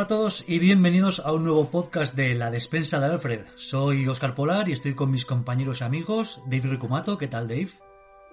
[0.00, 3.44] Hola a todos y bienvenidos a un nuevo podcast de La Despensa de Alfred.
[3.56, 7.18] Soy Oscar Polar y estoy con mis compañeros y amigos Dave Ricumato.
[7.18, 7.68] ¿Qué tal, Dave?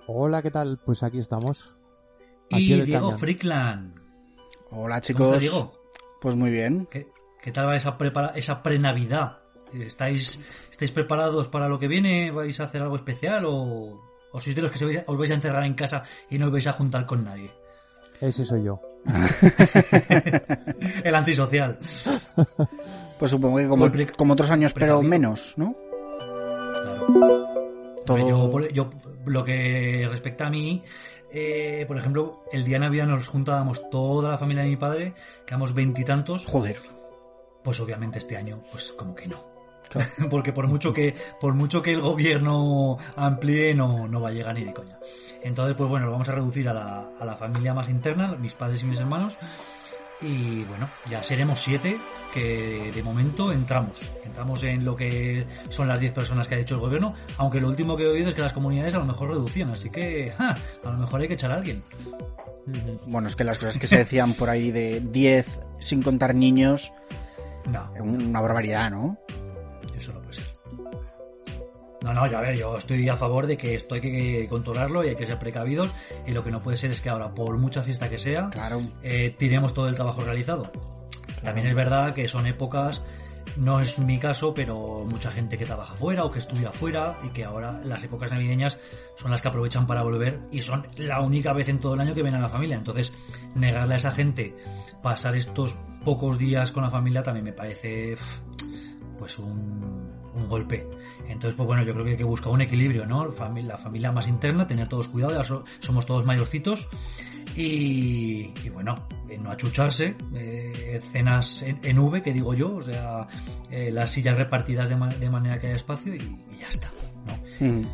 [0.07, 0.79] Hola, ¿qué tal?
[0.85, 1.75] Pues aquí estamos.
[2.47, 3.99] y Diego Frickland.
[4.71, 5.41] Hola, chicos.
[5.41, 5.73] Diego?
[6.21, 6.87] Pues muy bien.
[6.89, 9.39] ¿Qué, tal va esa, prepara esa pre-Navidad?
[9.73, 10.39] ¿Estáis,
[10.71, 12.31] ¿Estáis preparados para lo que viene?
[12.31, 15.65] ¿Vais a hacer algo especial o, o sois de los que os vais a encerrar
[15.65, 17.51] en casa y no os vais a juntar con nadie?
[18.21, 18.81] Ese soy yo.
[21.03, 21.77] el antisocial.
[23.19, 25.75] Pues supongo que como, como otros años, pero menos, ¿no?
[28.05, 28.67] Claro.
[28.71, 28.89] Yo,
[29.25, 30.83] lo que respecta a mí,
[31.31, 35.13] eh, por ejemplo, el día de Navidad nos juntábamos toda la familia de mi padre,
[35.45, 36.45] quedamos veintitantos.
[36.45, 36.77] Joder.
[37.63, 39.46] Pues obviamente este año, pues como que no.
[40.29, 44.55] Porque por mucho que, por mucho que el gobierno amplíe, no, no va a llegar
[44.55, 44.97] ni de coña.
[45.43, 48.53] Entonces, pues bueno, lo vamos a reducir a la, a la familia más interna, mis
[48.53, 49.37] padres y mis hermanos.
[50.19, 51.99] Y bueno, ya seremos siete
[52.33, 53.99] que de momento entramos.
[54.25, 57.69] Entramos en lo que son las diez personas que ha hecho el gobierno, aunque lo
[57.69, 60.57] último que he oído es que las comunidades a lo mejor reducían, así que a
[60.83, 61.83] lo mejor hay que echar a alguien.
[63.05, 66.91] Bueno, es que las cosas que se decían por ahí de diez sin contar niños,
[67.67, 69.19] no, una barbaridad, ¿no?
[69.97, 70.51] Eso no puede ser.
[72.03, 75.03] No, no, ya a ver, yo estoy a favor de que esto hay que controlarlo
[75.03, 75.93] y hay que ser precavidos.
[76.25, 78.49] Y lo que no puede ser es que ahora, por mucha fiesta que sea,
[79.03, 80.71] eh, tiremos todo el trabajo realizado.
[81.43, 83.03] También es verdad que son épocas,
[83.55, 87.29] no es mi caso, pero mucha gente que trabaja fuera o que estudia fuera y
[87.29, 88.79] que ahora las épocas navideñas
[89.15, 92.13] son las que aprovechan para volver y son la única vez en todo el año
[92.13, 92.77] que ven a la familia.
[92.77, 93.13] Entonces,
[93.55, 94.55] negarle a esa gente
[95.01, 98.15] pasar estos pocos días con la familia también me parece
[99.17, 100.15] pues un,
[100.47, 100.87] golpe.
[101.27, 103.25] Entonces, pues bueno, yo creo que hay que buscar un equilibrio, ¿no?
[103.25, 105.43] La familia más interna, tener todos cuidado, ya
[105.79, 106.87] somos todos mayorcitos.
[107.55, 113.27] Y, bueno, eh, no achucharse, eh, cenas en, V, que digo yo, o sea,
[113.71, 116.91] eh, las sillas repartidas de, manera que haya espacio y, ya está,
[117.25, 117.67] ¿no?
[117.67, 117.87] Mm.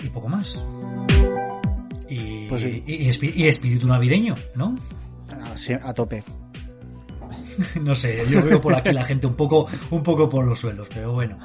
[0.00, 0.66] Y poco más.
[2.08, 4.76] Y, pues y, espíritu navideño, ¿no?
[5.82, 6.24] a tope.
[7.82, 10.88] no sé, yo veo por aquí la gente un poco, un poco por los suelos,
[10.92, 11.38] pero bueno.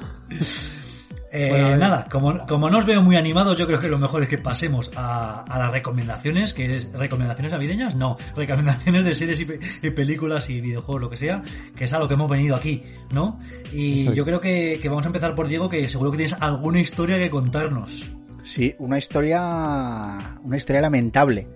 [1.32, 4.28] Eh, nada, como, como no os veo muy animados, yo creo que lo mejor es
[4.28, 10.48] que pasemos a, las recomendaciones, que es recomendaciones navideñas, no, recomendaciones de series y, películas
[10.48, 11.42] y videojuegos, lo que sea,
[11.74, 13.38] que es a lo que hemos venido aquí, ¿no?
[13.72, 16.80] Y yo creo que, que vamos a empezar por Diego, que seguro que tienes alguna
[16.80, 18.10] historia que contarnos.
[18.42, 21.48] Sí, una historia, una historia lamentable.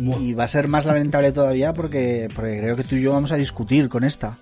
[0.00, 3.32] Y, va a ser más lamentable todavía porque, porque creo que tú y yo vamos
[3.32, 4.38] a discutir con esta.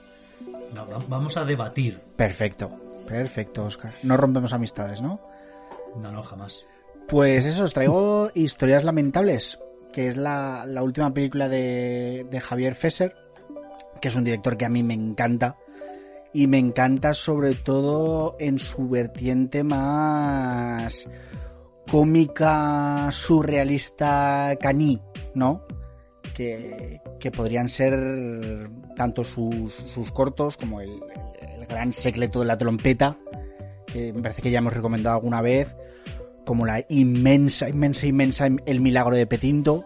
[0.72, 2.00] No, vamos a debatir.
[2.16, 2.70] Perfecto,
[3.06, 3.92] perfecto, Oscar.
[4.04, 5.20] No rompemos amistades, ¿no?
[6.00, 6.64] No, no, jamás.
[7.08, 9.58] Pues eso, os traigo Historias Lamentables,
[9.92, 13.16] que es la, última película de, de Javier Fesser,
[14.00, 15.56] que es un director que a mí me encanta.
[16.32, 21.08] Y me encanta sobre todo en su vertiente más
[21.90, 25.00] cómica, surrealista, caní,
[25.34, 25.62] ¿no?
[26.34, 27.00] Que,
[27.34, 29.72] podrían ser tanto sus,
[30.12, 31.00] cortos como el,
[31.68, 33.18] gran secreto de la trompeta,
[33.86, 35.76] que me parece que ya hemos recomendado alguna vez,
[36.46, 39.84] como la inmensa, inmensa, inmensa El milagro de Petinto.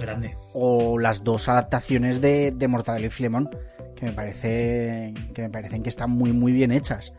[0.00, 0.36] Grande.
[0.52, 3.50] O las dos adaptaciones de, de Mortadelo y Filemón,
[3.94, 7.12] que me, parece, que me parecen que están muy, muy bien hechas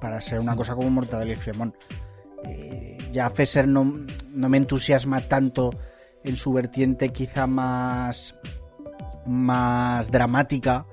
[0.00, 1.74] para ser una cosa como Mortadelo y Filemón.
[2.44, 5.70] Eh, ya Fesser no, no me entusiasma tanto
[6.24, 8.34] en su vertiente quizá más,
[9.26, 10.86] más dramática,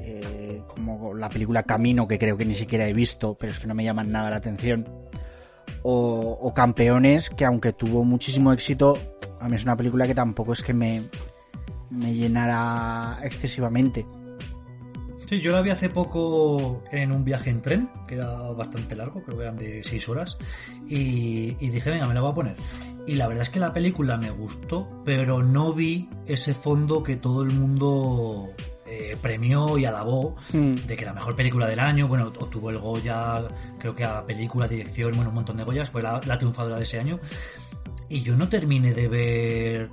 [0.00, 3.66] eh, como la película Camino, que creo que ni siquiera he visto, pero es que
[3.66, 4.88] no me llaman nada la atención.
[5.82, 8.98] O, o, Campeones, que aunque tuvo muchísimo éxito,
[9.40, 11.08] a mí es una película que tampoco es que me,
[11.90, 14.06] me llenara excesivamente.
[15.26, 19.22] Sí, yo la vi hace poco en un viaje en tren, que era bastante largo,
[19.22, 20.36] creo que eran de 6 horas,
[20.86, 22.56] y, dije, venga, me la voy a poner.
[23.06, 27.16] Y la verdad es que la película me gustó, pero no vi ese fondo que
[27.16, 28.50] todo el mundo
[28.86, 30.72] eh, premió y alabó hmm.
[30.86, 33.48] de que la mejor película del año, bueno, obtuvo el Goya,
[33.78, 36.98] creo que a película, dirección, bueno, un montón de Goyas, fue la, triunfadora de ese
[36.98, 37.18] año.
[38.10, 39.90] Y yo no terminé de ver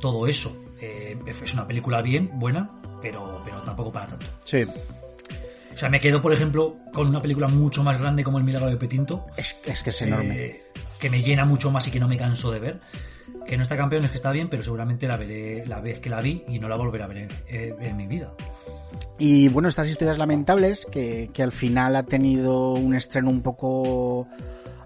[0.00, 0.56] todo eso.
[0.80, 4.26] Eh, es una película bien, buena, pero, pero tampoco para tanto.
[4.44, 4.64] Sí.
[5.72, 8.68] O sea, me quedo, por ejemplo, con una película mucho más grande como El Milagro
[8.68, 9.26] de Petinto.
[9.36, 10.34] Es, es que es enorme.
[10.34, 10.62] Eh,
[10.98, 12.80] que me llena mucho más y que no me canso de ver.
[13.46, 16.10] Que no está campeón, es que está bien, pero seguramente la veré la vez que
[16.10, 18.34] la vi y no la volveré a ver en, eh, mi vida.
[19.18, 24.28] Y bueno, estas historias lamentables, que, que, al final ha tenido un estreno un poco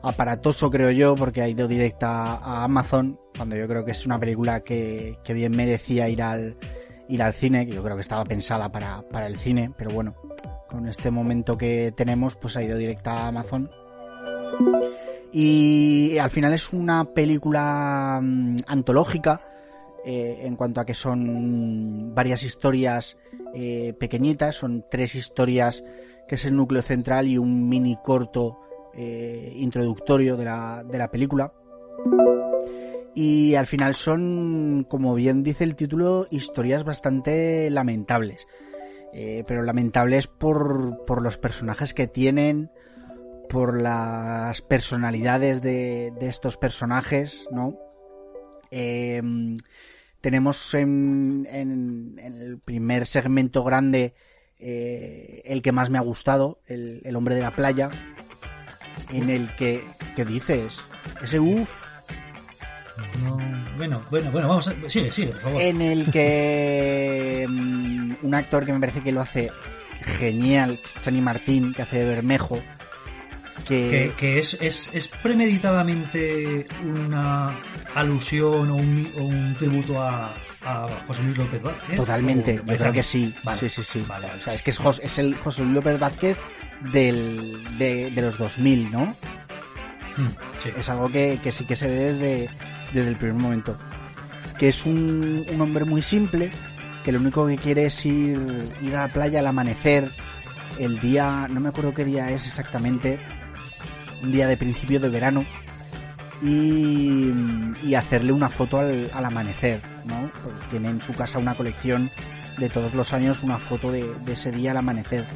[0.02, 4.18] aparatoso, creo yo, porque ha ido directa a Amazon, cuando yo creo que es una
[4.18, 6.56] película que, que bien merecía ir al,
[7.08, 10.14] ir al cine, que yo creo que estaba pensada para, para el cine, pero bueno,
[10.68, 13.70] con este momento que tenemos, pues ha ido directa a Amazon.
[15.32, 19.40] Y al final es una película mm, antológica,
[20.04, 23.16] eh, en cuanto a que son varias historias
[23.54, 25.82] eh, pequeñitas, son tres historias
[26.28, 28.58] que es el núcleo central y un mini corto
[28.94, 31.52] eh, introductorio de la, de la película.
[33.14, 38.46] Y al final son, como bien dice el título, historias bastante lamentables.
[39.12, 42.70] pero lamentables por, por los personajes que tienen,
[43.48, 47.78] por las personalidades de, de estos personajes, ¿no?
[48.76, 49.22] Eh,
[50.20, 51.46] tenemos en,
[52.18, 54.14] el primer segmento grande
[54.58, 57.90] eh, el que más me ha gustado, el, hombre de la playa,
[59.10, 59.84] en el que,
[60.16, 60.82] ¿qué dices?
[61.22, 61.93] Ese uff.
[63.76, 64.74] Bueno, bueno, bueno, vamos a...
[64.88, 65.62] Sigue, sigue, por favor.
[65.62, 69.50] En el que mm, un actor que me parece que lo hace
[70.18, 72.58] genial, Chani Martín, que hace de Bermejo,
[73.64, 77.56] que, es, es, es, premeditadamente una
[77.94, 81.96] alusión o un, o un tributo a, a, José Luis López Vázquez.
[81.96, 83.34] Totalmente, yo creo que sí.
[83.58, 84.04] Sí, sí, sí.
[84.08, 86.36] O sea, es que es, es, el José Luis López Vázquez
[86.92, 89.16] del, de, de los 2000, ¿no?
[90.16, 90.70] Hmm, sí.
[90.76, 92.50] Es algo que, que, sí que se ve desde,
[92.94, 93.76] desde el primer momento.
[94.58, 96.50] Que es un, hombre muy simple,
[97.04, 98.38] que lo único que quiere es ir,
[98.80, 100.10] ir a la playa al amanecer,
[100.78, 103.18] el día, no me acuerdo qué día es exactamente,
[104.22, 105.44] un día de principio de verano
[106.42, 110.30] y, hacerle una foto al, amanecer, ¿no?
[110.70, 112.10] tiene en su casa una colección
[112.58, 115.26] de todos los años una foto de, ese día al amanecer.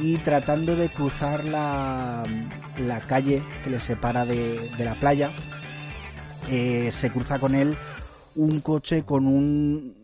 [0.00, 2.22] Y tratando de cruzar la,
[2.78, 5.30] la calle que le separa de, de la playa,
[6.50, 7.76] eh, se cruza con él
[8.36, 9.94] un coche con un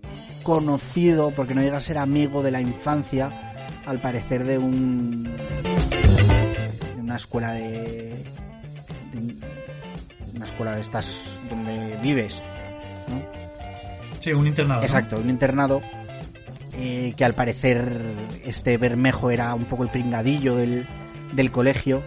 [0.42, 3.52] conocido, porque no llega a ser amigo de la infancia,
[3.86, 5.28] al parecer de un
[6.98, 8.24] una escuela de,
[10.34, 12.40] una escuela de estas donde vives,
[13.08, 13.20] ¿no?
[14.20, 14.82] Sí, un internado.
[14.82, 15.82] Exacto, un internado
[16.72, 18.00] eh, que al parecer
[18.44, 20.86] este Bermejo era un poco el pringadillo del,
[21.32, 22.02] del colegio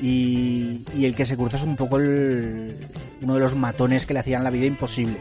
[0.00, 2.88] y, y, el que se cruza es un poco el,
[3.22, 5.18] uno de los matones que le hacían la vida imposible.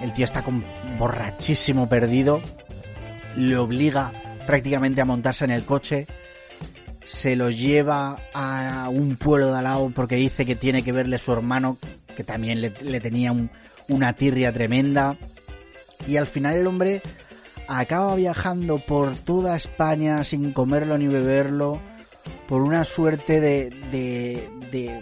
[0.00, 0.64] El tío está con
[0.98, 2.40] borrachísimo perdido,
[3.36, 4.12] le obliga
[4.46, 6.06] prácticamente a montarse en el coche,
[7.04, 11.18] se lo lleva a un pueblo de al lado porque dice que tiene que verle
[11.18, 11.78] su hermano,
[12.16, 13.34] que también le, tenía
[13.88, 15.16] una tirria tremenda.
[16.06, 17.02] Y al final el hombre
[17.68, 21.80] acaba viajando por toda España sin comerlo ni beberlo,
[22.52, 23.70] por una suerte de,
[24.70, 25.00] de,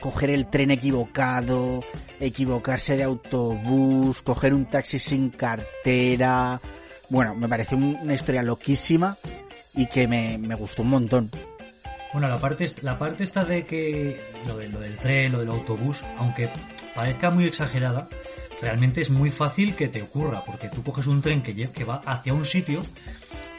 [0.00, 1.84] coger el tren equivocado,
[2.18, 6.60] equivocarse de autobús, coger un taxi sin cartera.
[7.08, 9.16] Bueno, me parece una historia loquísima
[9.76, 11.30] y que me, me gustó un montón.
[12.12, 15.50] Bueno, la parte, la parte está de que lo, de, lo del tren, lo del
[15.50, 16.50] autobús, aunque
[16.96, 18.08] parezca muy exagerada,
[18.60, 22.02] realmente es muy fácil que te ocurra, porque tú coges un tren que, que va
[22.04, 22.80] hacia un sitio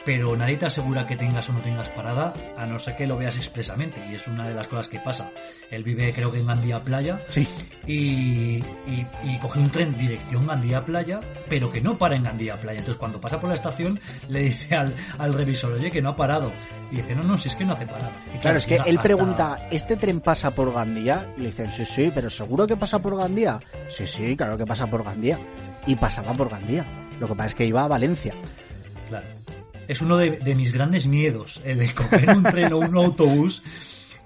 [0.05, 3.17] pero nadie te asegura que tengas o no tengas parada, a no ser que lo
[3.17, 5.31] veas expresamente, y es una de las cosas que pasa.
[5.69, 7.47] Él vive, creo que en Gandía Playa, sí.
[7.85, 12.79] y, y, coge un tren dirección Gandía Playa, pero que no para en Gandía Playa.
[12.79, 16.15] Entonces, cuando pasa por la estación, le dice al, al revisor, oye, que no ha
[16.15, 16.51] parado.
[16.91, 18.11] Y dice, no, no, si es que no hace parada.
[18.41, 21.33] claro, es que él pregunta, ¿este tren pasa por Gandía?
[21.37, 23.59] Y le dicen, sí, sí, pero ¿seguro que pasa por Gandía?
[23.89, 25.39] Sí, sí, claro que pasa por Gandía.
[25.85, 26.85] Y pasaba por Gandía.
[27.19, 28.33] Lo que pasa es que iba a Valencia.
[29.07, 29.25] Claro
[29.89, 33.63] es uno de, mis grandes miedos, el de coger un tren o un autobús.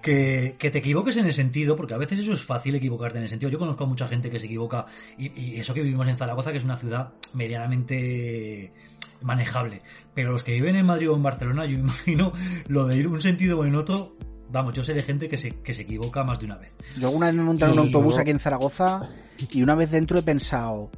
[0.01, 3.29] Que, te equivoques en el sentido, porque a veces eso es fácil equivocarte en el
[3.29, 3.49] sentido.
[3.49, 4.85] Yo conozco a mucha gente que se equivoca,
[5.17, 8.73] y, eso que vivimos en Zaragoza, que es una ciudad medianamente
[9.21, 9.81] manejable.
[10.13, 12.33] Pero los que viven en Madrid o en Barcelona, yo imagino
[12.67, 14.17] lo de ir un sentido o en otro.
[14.51, 16.75] Vamos, yo sé de gente que se, que se equivoca más de una vez.
[16.99, 19.09] Yo alguna vez me monté en un autobús aquí en Zaragoza
[19.49, 20.91] y una vez dentro he pensado,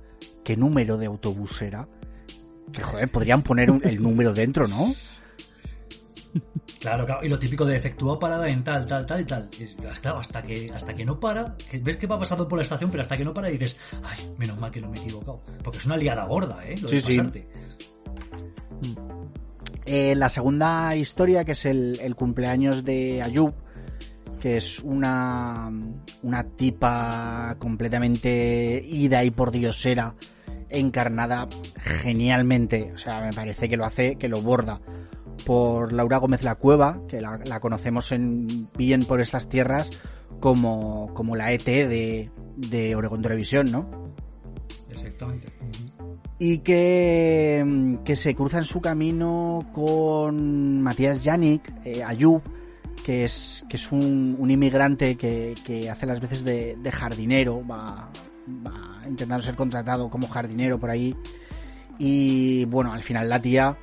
[0.43, 1.87] ¿qué número de autobús era?
[2.71, 4.93] Que joder, podrían poner el número dentro, ¿no?
[6.79, 9.49] Claro, claro, y lo típico de efectuó parada en tal, tal, tal y tal.
[10.01, 13.01] claro, hasta que, hasta que no para, ves que va pasando por la estación, pero
[13.01, 15.41] hasta que no para dices, ay, menos mal que no me he equivocado.
[15.63, 16.75] Porque es una liada gorda, ¿eh?
[16.79, 17.21] Lo sí, sí.
[19.85, 23.53] Eh, la segunda historia, que es el, el, cumpleaños de Ayub,
[24.39, 25.71] que es una,
[26.23, 30.15] una tipa completamente ida y por diosera
[30.69, 32.91] encarnada genialmente.
[32.93, 34.79] O sea, me parece que lo hace, que lo borda.
[35.45, 39.91] Por Laura Gómez La Cueva, que la, conocemos en, bien por estas tierras
[40.39, 43.89] como, como la ET de, de Oregon Televisión, ¿no?
[44.89, 45.47] Exactamente.
[46.39, 52.41] y que, que se cruza en su camino con Matías Yannick, eh, Ayub,
[53.03, 57.61] que es, que es un, un inmigrante que, que, hace las veces de, de jardinero,
[57.67, 58.09] va,
[58.47, 61.15] va, intentando ser contratado como jardinero por ahí.
[61.97, 63.77] Y bueno, al final la tía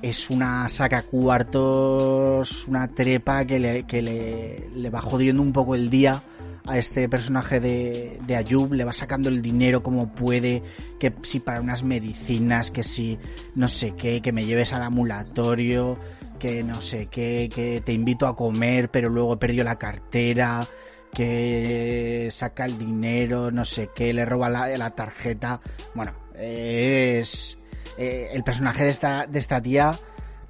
[0.00, 5.74] es una saca cuartos, una trepa que le, que le, le va jodiendo un poco
[5.74, 6.22] el día
[6.66, 10.62] a este personaje de, de Ayub, le va sacando el dinero como puede,
[10.98, 13.18] que si para unas medicinas, que si
[13.54, 15.98] no sé qué, que me lleves al ambulatorio,
[16.38, 20.66] que no sé qué, que te invito a comer, pero luego he perdido la cartera,
[21.12, 25.60] que saca el dinero, no sé qué, le roba la, tarjeta.
[25.94, 27.58] Bueno, es...
[27.98, 29.98] Eh, el personaje de esta, de esta tía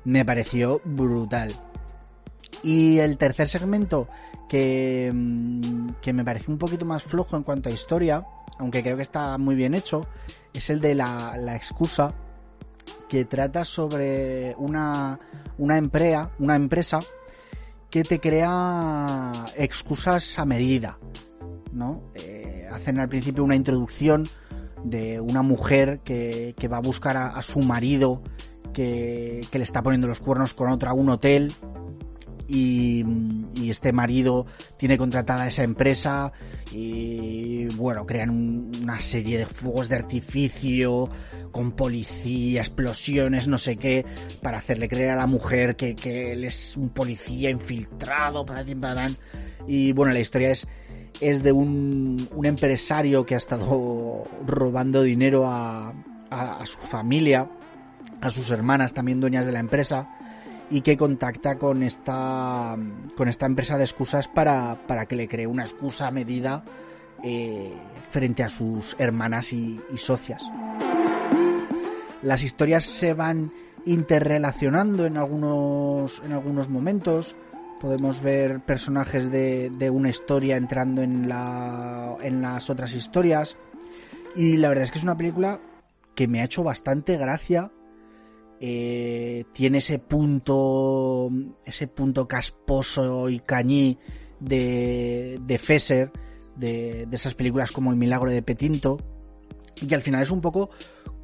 [0.05, 1.53] me pareció brutal.
[2.63, 4.09] Y el tercer segmento
[4.49, 8.25] que, mm, que me parece un poquito más flojo en cuanto a historia,
[8.59, 10.07] aunque creo que está muy bien hecho,
[10.55, 12.15] es el de la, la excusa
[13.09, 15.19] que trata sobre una,
[15.59, 17.01] una, una empresa
[17.93, 20.99] que te crea excusas a medida,
[21.73, 22.11] ¿no?
[22.15, 24.27] Eh, hacen al principio una introducción
[24.83, 28.23] de una mujer que, que va a buscar a, su marido
[28.73, 31.53] que, que, le está poniendo los cuernos con otra un hotel
[32.49, 33.05] y,
[33.57, 34.47] y, este marido
[34.79, 36.33] tiene contratada esa empresa
[36.73, 41.11] y bueno, crean un, una serie de fuegos de artificio
[41.53, 44.05] con policía, explosiones, no sé qué,
[44.43, 48.65] para hacerle creer a la mujer que, que él es un policía infiltrado, para
[49.67, 50.67] y bueno, la historia es
[51.21, 55.93] es de un, un empresario que ha estado robando dinero a,
[56.31, 57.49] a, su familia,
[58.21, 60.09] a sus hermanas también dueñas de la empresa
[60.71, 62.77] y que contacta con esta
[63.17, 66.65] con esta empresa de excusas para, para que le cree una excusa medida
[67.23, 67.73] eh,
[68.11, 70.43] frente a sus hermanas y socias.
[72.23, 73.53] Las historias se van
[73.85, 77.35] interrelacionando en algunos en algunos momentos
[77.83, 83.57] podemos ver personajes de, de, una historia entrando en, la, en las otras historias.
[84.37, 85.61] Y la verdad es que es una película
[86.15, 87.73] que me ha hecho bastante gracia.
[88.61, 91.29] Eh, tiene ese punto,
[91.65, 93.99] ese punto casposo y cañí
[94.39, 96.13] de, de Fesser,
[96.55, 98.99] de, de esas películas como El Milagro de Petinto.
[99.81, 100.71] Y que al final es un poco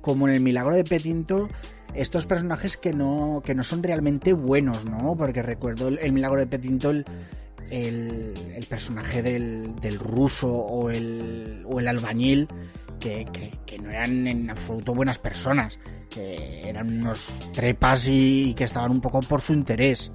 [0.01, 1.49] como en El Milagro de Petinto
[1.95, 5.17] estos personajes que no, que no son realmente buenos, ¿no?
[5.17, 7.05] Porque recuerdo el, milagro de Petinto, el,
[7.71, 12.49] el, personaje del, del, ruso o el, o el albañil,
[13.01, 13.25] que,
[13.65, 15.79] que, no eran en absoluto buenas personas,
[16.11, 20.13] que eran unos trepas y que estaban un poco por su interés.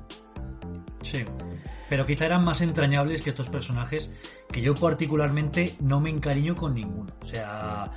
[1.01, 1.25] Sí
[1.93, 4.11] pero quizá eran más entrañables que estos personajes
[4.51, 7.13] que yo particularmente no me encariño con ninguno.
[7.21, 7.91] O sea,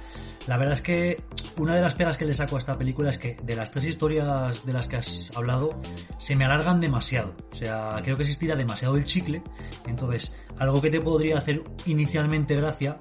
[0.47, 1.21] la verdad es que
[1.57, 3.85] una de las pegas que le saco a esta película es que de las tres
[3.85, 5.81] historias de las que has hablado
[6.19, 7.35] se me alargan demasiado.
[7.51, 9.43] O sea, creo que se estira demasiado el chicle.
[9.87, 13.01] Entonces, algo que te podría hacer inicialmente gracia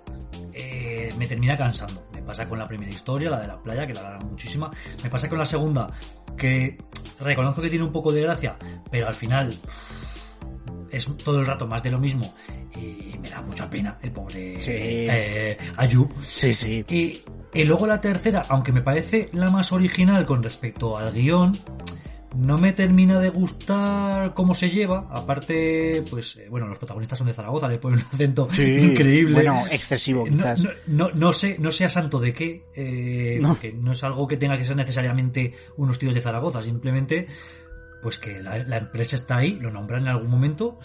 [0.53, 2.07] eh, me termina cansando.
[2.13, 4.71] Me pasa con la primera historia, la de la playa, que la alarga muchísima.
[5.03, 5.91] Me pasa con la segunda,
[6.37, 6.77] que
[7.19, 8.57] reconozco que tiene un poco de gracia,
[8.89, 9.55] pero al final
[10.91, 12.33] es todo el rato más de lo mismo
[12.75, 14.71] y me da mucha pena el pobre sí.
[14.73, 16.11] eh, Ayub.
[16.29, 16.85] Sí, sí.
[16.89, 17.21] Y,
[17.53, 21.57] y, luego la tercera, aunque me parece la más original con respecto al guion,
[22.35, 25.05] no me termina de gustar cómo se lleva.
[25.09, 29.33] Aparte, pues, eh, bueno, los protagonistas son de Zaragoza, le ponen un acento sí, increíble.
[29.35, 30.63] Bueno, excesivo, quizás.
[30.63, 33.49] No, no, no, sé, no sé a santo de qué, eh, no.
[33.49, 37.27] porque no es algo que tenga que ser necesariamente unos tíos de Zaragoza, simplemente
[38.05, 40.77] pues que la, empresa está ahí, lo nombran en algún momento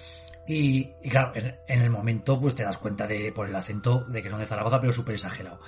[0.49, 4.31] y, claro, en, el momento pues te das cuenta de por el acento de que
[4.31, 5.61] son de Zaragoza, pero súper exagerado.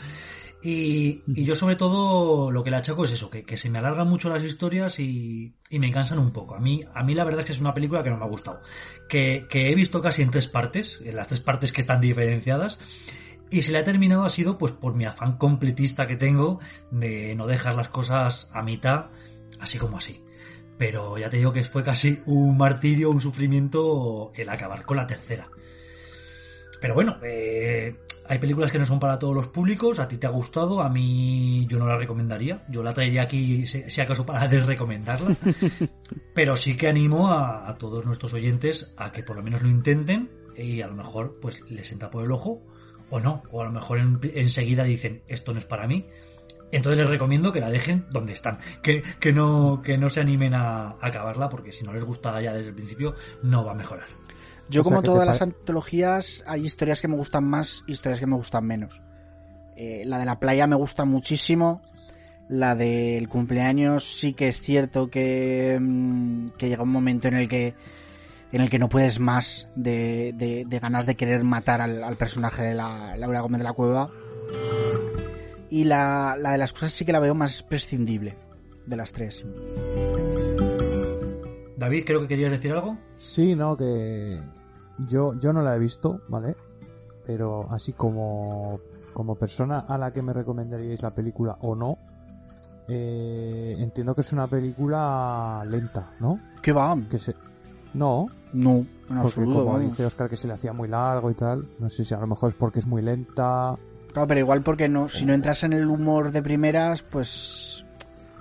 [0.63, 3.81] Y, y, yo sobre todo lo que le achaco es eso, que, que se me
[3.81, 6.55] alargan mucho las historias y, y, me cansan un poco.
[6.55, 8.29] A mí, a mí la verdad es que es una película que no me ha
[8.29, 8.63] gustado.
[9.11, 12.79] Que, que he visto casi en tres partes, en las tres partes que están diferenciadas.
[13.51, 17.35] Y si la he terminado ha sido pues por mi afán completista que tengo de
[17.35, 19.11] no dejar las cosas a mitad,
[19.61, 20.25] así como así
[20.83, 25.07] pero ya te digo que fue casi un martirio, un sufrimiento el acabar con la
[25.07, 25.49] tercera.
[26.81, 30.27] Pero bueno, eh, hay películas que no son para todos los públicos, a ti te
[30.27, 34.49] ha gustado, a mí yo no la recomendaría, yo la traería aquí si, acaso para
[34.49, 35.37] desrecomendarla,
[36.35, 40.33] pero sí que animo a, todos nuestros oyentes a que por lo menos lo intenten
[40.57, 42.61] y a lo mejor pues les entra por el ojo
[43.09, 46.09] o no, o a lo mejor en, enseguida dicen esto no es para mí,
[46.73, 50.55] entonces les recomiendo que la dejen donde están, que, que, no, que no se animen
[50.55, 53.77] a, a acabarla, porque si no les gusta ya desde el principio, no va a
[53.77, 54.07] mejorar.
[54.69, 58.27] Yo, o sea, como todas las antologías, hay historias que me gustan más, historias que
[58.27, 59.03] me gustan menos.
[59.77, 61.83] Eh, la de la playa me gusta muchísimo.
[62.49, 67.49] La del cumpleaños sí que es cierto que, mm, que llega un momento en el
[67.49, 67.75] que
[68.53, 72.75] en el que no puedes más de, de, ganas de querer matar al, personaje de
[72.75, 74.11] la Laura Gómez de la Cueva.
[75.73, 78.37] Y la, la de las cosas sí que la veo más prescindible
[78.85, 79.43] de las tres.
[81.79, 82.99] David, creo que querías decir algo.
[83.17, 84.39] Sí, no, que
[85.09, 86.57] yo, yo no la he visto, ¿vale?
[87.25, 88.81] Pero así como,
[89.15, 91.97] como persona a la que me recomendaríais la película o no,
[92.87, 96.39] eh, entiendo que es una película lenta, ¿no?
[96.61, 96.99] ¿Qué va?
[97.11, 97.35] Que se...
[97.95, 98.27] No.
[98.53, 102.05] No, porque como dice Oscar que se le hacía muy largo y tal, no sé
[102.05, 103.79] si a lo mejor es porque es muy lenta.
[104.13, 107.85] Claro, pero igual porque no, si no entras en el humor de primeras, pues...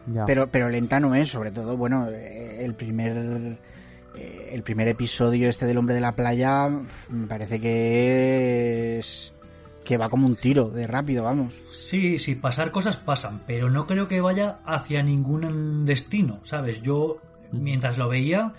[0.07, 0.25] Ya.
[0.25, 3.59] Pero, pero lenta no es, sobre todo, bueno, eh, el primer
[4.15, 6.67] eh, el primer episodio este del hombre de la playa
[7.09, 9.33] me parece que es
[9.85, 11.55] que va como un tiro de rápido, vamos.
[11.55, 16.81] Sí, sí, pasar cosas pasan, pero no creo que vaya hacia ningún destino, ¿sabes?
[16.81, 17.19] Yo,
[17.51, 18.53] mientras lo veía,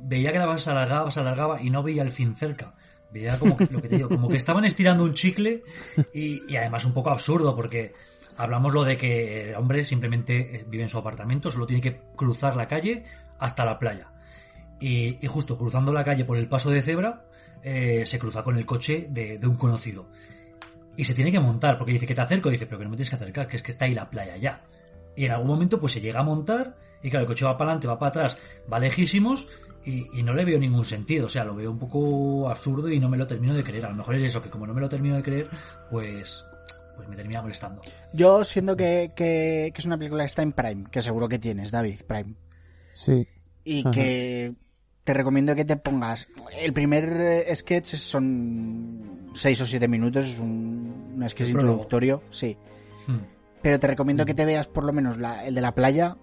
[0.00, 2.74] veía que la base se alargaba, se alargaba y no veía el fin cerca.
[3.38, 5.62] Como que, como que estaban estirando un chicle
[6.12, 7.94] y, y además un poco absurdo porque
[8.38, 12.56] hablamos lo de que el hombre simplemente vive en su apartamento, solo tiene que cruzar
[12.56, 13.04] la calle
[13.38, 14.12] hasta la playa.
[14.80, 17.24] Y, justo cruzando la calle por el paso de cebra,
[17.62, 20.08] eh, se cruza con el coche de, un conocido.
[20.96, 22.96] Y se tiene que montar, porque dice que te acerco, dice, pero que no me
[22.96, 24.62] tienes que acercar, que es que está ahí la playa ya.
[25.16, 27.70] Y en algún momento pues se llega a montar, y claro, el coche va para
[27.70, 28.38] adelante, va para atrás,
[28.72, 29.48] va lejísimos,
[29.88, 31.26] y, no le veo ningún sentido.
[31.26, 33.86] O sea, lo veo un poco absurdo y no me lo termino de creer.
[33.86, 35.48] A lo mejor es eso, que como no me lo termino de creer,
[35.90, 36.44] pues
[36.96, 37.80] pues me termina molestando.
[38.12, 41.38] Yo siento que, que, que, es una película que está en Prime, que seguro que
[41.38, 42.34] tienes, David, Prime.
[42.92, 43.26] Sí.
[43.62, 44.52] Y que
[45.04, 46.26] te recomiendo que te pongas.
[46.58, 52.56] El primer sketch son 6 o 7 minutos, es un, sketch introductorio, sí.
[53.06, 53.20] Hmm.
[53.62, 56.16] Pero te recomiendo que te veas por lo menos el de la playa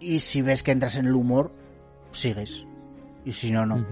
[0.00, 1.52] y si ves que entras en el humor,
[2.10, 2.66] sigues.
[3.24, 3.84] Y si no, no.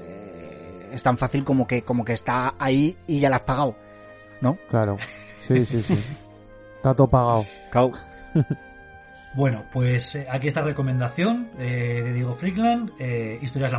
[0.00, 3.76] Eh, es tan fácil como que, como que está ahí y ya la has pagado,
[4.40, 4.58] ¿no?
[4.68, 4.96] Claro.
[5.42, 5.94] Sí, sí, sí.
[6.76, 7.44] Está todo pagado.
[9.34, 13.72] Bueno, pues eh, aquí está la recomendación eh, de Diego Frickland, eh, Historias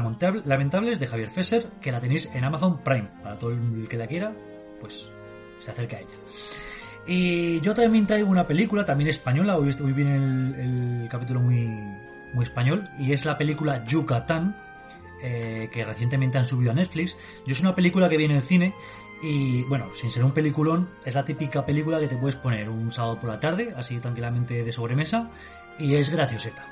[0.46, 3.10] Lamentables de Javier Fesser, que la tenéis en Amazon Prime.
[3.22, 4.34] Para todo el que la quiera,
[4.80, 5.12] pues
[5.60, 6.10] se acerca a ella.
[7.06, 11.68] Y yo también traigo una película, también española, hoy, hoy viene el, capítulo muy,
[12.34, 14.56] muy español, y es la película Yucatán,
[15.24, 17.16] que recientemente han subido a Netflix.
[17.46, 18.76] Yo es una película que viene en cine
[19.24, 22.92] y bueno, sin ser un peliculón, es la típica película que te puedes poner un
[22.92, 25.32] sábado por la tarde, así tranquilamente de sobremesa,
[25.80, 26.68] y es gracioseta.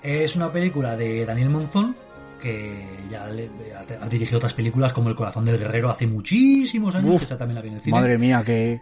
[0.00, 1.96] Es una película de Daniel Monzón,
[2.40, 7.24] que ya ha dirigido otras películas como El corazón del guerrero hace muchísimos años, que
[7.24, 7.98] esa también la vi en el cine.
[7.98, 8.80] Madre mía, que...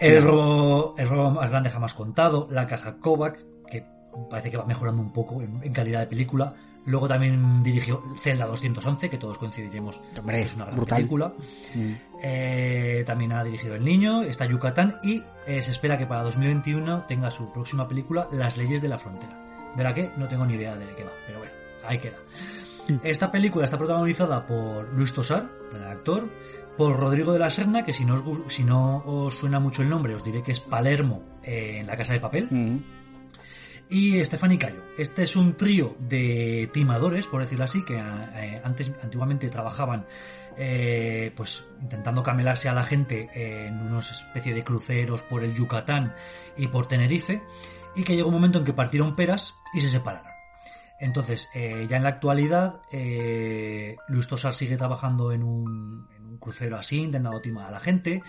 [0.00, 3.84] El robo, el robo más grande jamás contado, La caja Kovac, que
[4.30, 9.08] parece que va mejorando un poco en calidad de película, Luego también dirigió Zelda 211,
[9.08, 11.32] que todos coincidiremos Hombre, es una gran película.
[11.74, 11.92] Mm.
[12.22, 17.04] Eh, también ha dirigido El Niño, está Yucatán y eh, se espera que para 2021
[17.06, 20.54] tenga su próxima película Las leyes de la frontera, de la que no tengo ni
[20.54, 22.18] idea de qué va, pero bueno, ahí queda.
[22.88, 22.96] Mm.
[23.04, 26.28] Esta película está protagonizada por Luis Tosar, el actor,
[26.76, 29.88] por Rodrigo de la Serna, que si no os, si no os suena mucho el
[29.88, 32.48] nombre, os diré que es Palermo eh, en La Casa de Papel.
[32.50, 33.01] Mm
[33.92, 34.82] y Stephanie Cayo.
[34.96, 40.06] Este es un trío de timadores, por decirlo así, que eh, antes antiguamente trabajaban
[40.56, 46.14] eh, pues intentando camelarse a la gente en unos especie de cruceros por el Yucatán
[46.56, 47.42] y por Tenerife
[47.94, 50.32] y que llegó un momento en que partieron peras y se separaron.
[50.98, 52.80] Entonces, eh, ya en la actualidad,
[54.08, 58.22] Luis Tosar sigue trabajando en un, en un, crucero así, intentando timar a la gente,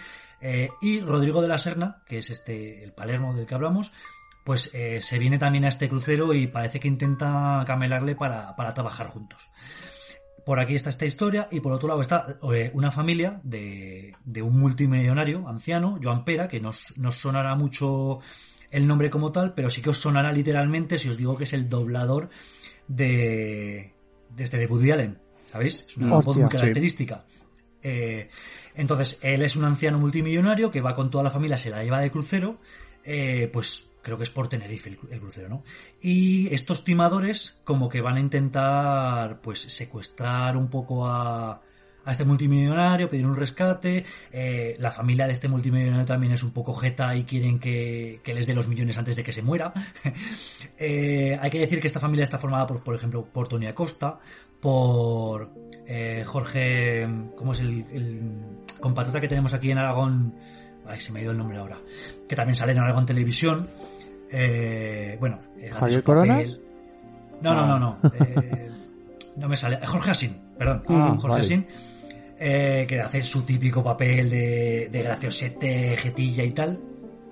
[0.82, 3.93] y Rodrigo de la Serna, que es este, el Palermo del que hablamos,
[4.44, 9.08] pues eh, se viene también a este crucero y parece que intenta camelarle para, trabajar
[9.08, 9.50] juntos.
[10.46, 14.60] Por aquí está esta historia y por otro lado está eh, una familia de, un
[14.60, 18.20] multimillonario anciano, Joan Pera, que nos, nos sonará mucho
[18.70, 21.54] el nombre como tal, pero sí que os sonará literalmente si os digo que es
[21.54, 22.30] el doblador
[22.88, 23.94] de,
[24.30, 25.86] de este de Woody Allen, ¿sabéis?
[25.88, 27.24] Es una voz muy característica.
[27.82, 28.28] Eh,
[28.76, 32.02] entonces, él es un anciano multimillonario que va con toda la familia, se la lleva
[32.02, 32.60] de crucero,
[33.52, 35.63] pues creo que es por Tenerife el, crucero, ¿no?
[36.02, 41.62] Y estos timadores como que van a intentar pues secuestrar un poco a,
[42.06, 46.74] este multimillonario, pedir un rescate, eh, la familia de este multimillonario también es un poco
[46.74, 49.74] jeta y quieren que, les dé los millones antes de que se muera.
[50.76, 54.20] Eh, hay que decir que esta familia está formada por, por ejemplo, por Tony Acosta,
[54.60, 55.54] por
[55.88, 57.86] eh, Jorge, ¿cómo es el
[58.82, 60.34] compatriota que tenemos aquí en Aragón?
[60.88, 61.78] Ay, se me ha ido el nombre ahora.
[62.28, 63.69] Que también sale en algo en televisión.
[64.32, 65.39] Eh, bueno,
[65.74, 66.60] ¿Javier Coronas?
[67.41, 68.00] No, no, no, no.
[68.13, 68.69] Eh,
[69.36, 69.80] no me sale.
[69.86, 70.84] Jorge Asín, perdón.
[70.88, 71.67] Ah, Jorge Asín.
[72.39, 76.80] Eh, que hace su típico papel de, de graciosete, jetilla y tal.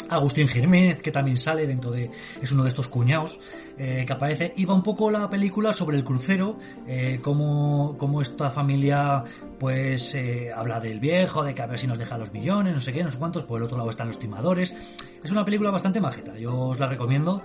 [0.10, 2.12] Agustín Jiménez, que también sale dentro de.
[2.42, 3.40] es uno de estos cuñados
[3.78, 4.54] eh, que aparece.
[4.56, 9.24] Y va un poco la película sobre el crucero, eh, cómo, esta familia,
[9.60, 12.82] pues, eh, habla del viejo, de que a ver si nos deja los millones, no
[12.82, 13.44] sé qué, no sé cuántos.
[13.44, 14.74] Por el otro lado están los timadores.
[15.24, 17.42] Es una película bastante majeta, yo os la recomiendo.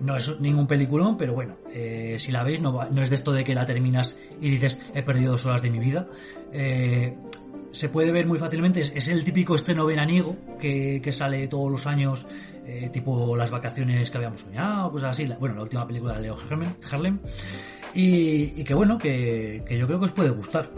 [0.00, 3.42] no es ningún peliculón, pero bueno, si la veis, no, no es de esto de
[3.42, 6.06] que la terminas y dices, he perdido dos horas de mi vida
[7.76, 11.86] se puede ver muy fácilmente, es, el típico estreno veraniego que, que sale todos los
[11.86, 12.26] años,
[12.64, 15.30] eh, tipo las vacaciones que habíamos soñado, cosas así.
[15.38, 16.36] bueno, la última película de Leo
[16.90, 17.18] Harlem.
[17.94, 20.70] Y, que bueno, que, yo creo que os puede gustar.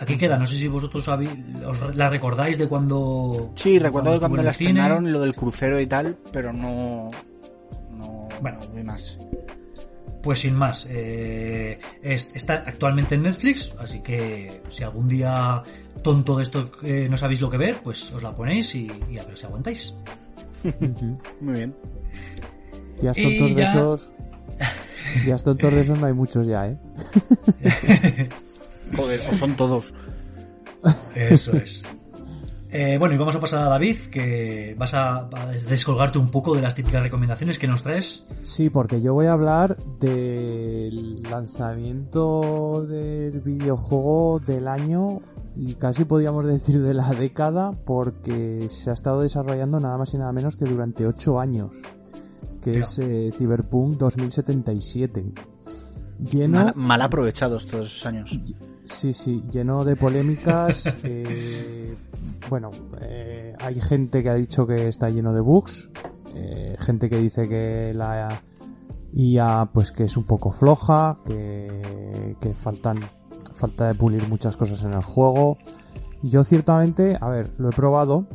[0.00, 3.52] Aquí queda, no sé si vosotros os la recordáis de cuando...
[3.54, 7.10] Sí, recuerdo de cuando la estrenaron, lo del crucero y tal, pero no...
[7.92, 9.18] No, bueno, no más.
[10.22, 15.62] Pues sin más, eh, está actualmente en Netflix, así que si algún día
[16.02, 19.24] tonto de esto eh, no sabéis lo que ver, pues os la ponéis y, a
[19.24, 19.94] ver si aguantáis.
[21.40, 21.74] Muy bien.
[23.00, 24.10] Días tontos de esos.
[25.24, 26.78] Días tontos de esos no hay muchos ya, ¿eh?
[28.96, 29.94] Joder, o son todos.
[31.14, 31.84] Eso es.
[32.72, 35.28] Eh, bueno, y vamos a pasar a David, que vas a,
[35.68, 38.24] descolgarte un poco de las típicas recomendaciones que nos traes.
[38.42, 45.20] Sí, porque yo voy a hablar del lanzamiento del videojuego del año
[45.56, 50.18] y casi podríamos decir de la década, porque se ha estado desarrollando nada más y
[50.18, 51.82] nada menos que durante 8 años,
[52.62, 55.32] que es eh, Cyberpunk 2077.
[56.28, 56.72] Lleno...
[56.74, 58.38] Mal, aprovechados todos esos años.
[58.84, 60.94] Sí, sí, lleno de polémicas.
[61.04, 61.96] Eh,
[62.48, 65.88] bueno, eh, hay gente que ha dicho que está lleno de bugs,
[66.34, 68.42] eh, gente que dice que la
[69.12, 73.00] IA pues que es un poco floja, que, que faltan
[73.54, 75.58] falta de pulir muchas cosas en el juego.
[76.22, 78.26] Yo ciertamente, a ver, lo he probado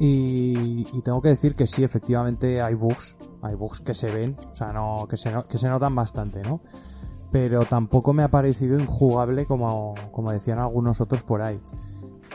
[0.00, 4.54] y, tengo que decir que sí, efectivamente hay bugs, hay bugs que se ven, o
[4.54, 6.60] sea, no que se, que se notan bastante, ¿no?
[7.30, 11.58] Pero tampoco me ha parecido injugable como, como decían algunos otros por ahí.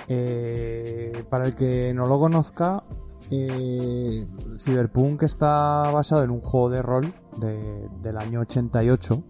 [0.07, 2.83] Eh, para el que no lo conozca,
[3.31, 9.23] eh, Cyberpunk está basado en un juego de rol del año 88,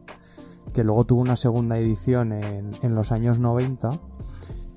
[0.73, 3.91] que luego tuvo una segunda edición en, los años 90.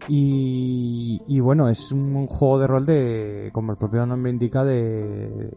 [0.09, 5.51] Y, bueno, es un juego de rol de, como el propio nombre indica, de,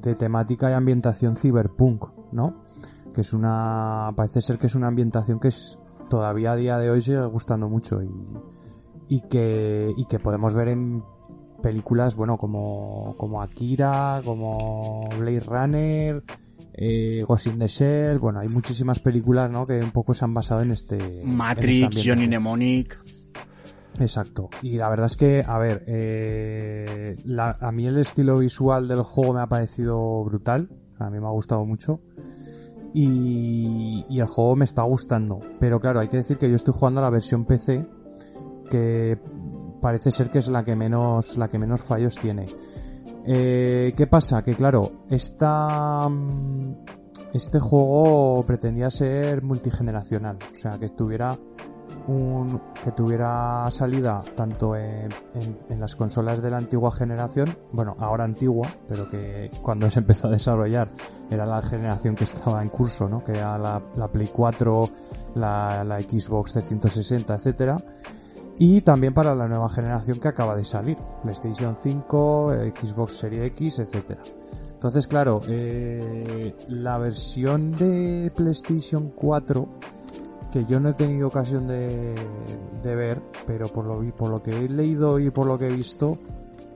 [0.00, 2.64] de temática y ambientación cyberpunk, ¿no?
[3.12, 6.90] Que es una, parece ser que es una ambientación que es todavía a día de
[6.90, 8.10] hoy sigue gustando mucho y,
[9.08, 11.02] y que, y que podemos ver en
[11.60, 16.22] películas, bueno, como, como Akira, como Blade Runner,
[16.72, 19.66] eh, Ghost in the Shell, bueno, hay muchísimas películas, ¿no?
[19.66, 21.22] Que un poco se han basado en este...
[21.24, 22.98] Matrix, Johnny Mnemonic...
[23.98, 24.48] Exacto.
[24.62, 29.34] Y la verdad es que, a ver, eh, a mí el estilo visual del juego
[29.34, 30.68] me ha parecido brutal.
[30.98, 32.00] A mí me ha gustado mucho.
[32.94, 35.40] Y, y el juego me está gustando.
[35.60, 37.86] Pero claro, hay que decir que yo estoy jugando a la versión PC
[38.70, 39.18] que
[39.80, 42.46] parece ser que es la que menos, la que menos fallos tiene.
[43.26, 44.42] Eh, ¿Qué pasa?
[44.42, 46.08] Que claro, esta,
[47.32, 51.36] este juego pretendía ser multigeneracional, o sea, que tuviera
[52.08, 55.08] un, que tuviera salida tanto en,
[55.78, 60.30] las consolas de la antigua generación, bueno, ahora antigua, pero que cuando se empezó a
[60.30, 60.88] desarrollar
[61.30, 63.22] era la generación que estaba en curso, ¿no?
[63.22, 64.88] Que era la, Play 4,
[65.34, 67.76] la, Xbox 360, etcétera
[68.60, 73.78] y también para la nueva generación que acaba de salir, PlayStation 5, Xbox Series X,
[73.78, 74.18] etc.
[74.72, 79.68] Entonces, claro, eh, la versión de PlayStation 4
[80.50, 82.14] que yo no he tenido ocasión de,
[82.82, 86.18] ver, pero por lo, por lo que he leído y por lo que he visto,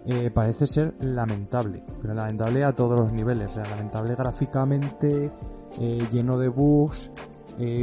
[0.06, 5.30] eh, parece ser lamentable, pero lamentable a todos los niveles, lamentable gráficamente,
[5.78, 7.10] eh, lleno de bugs,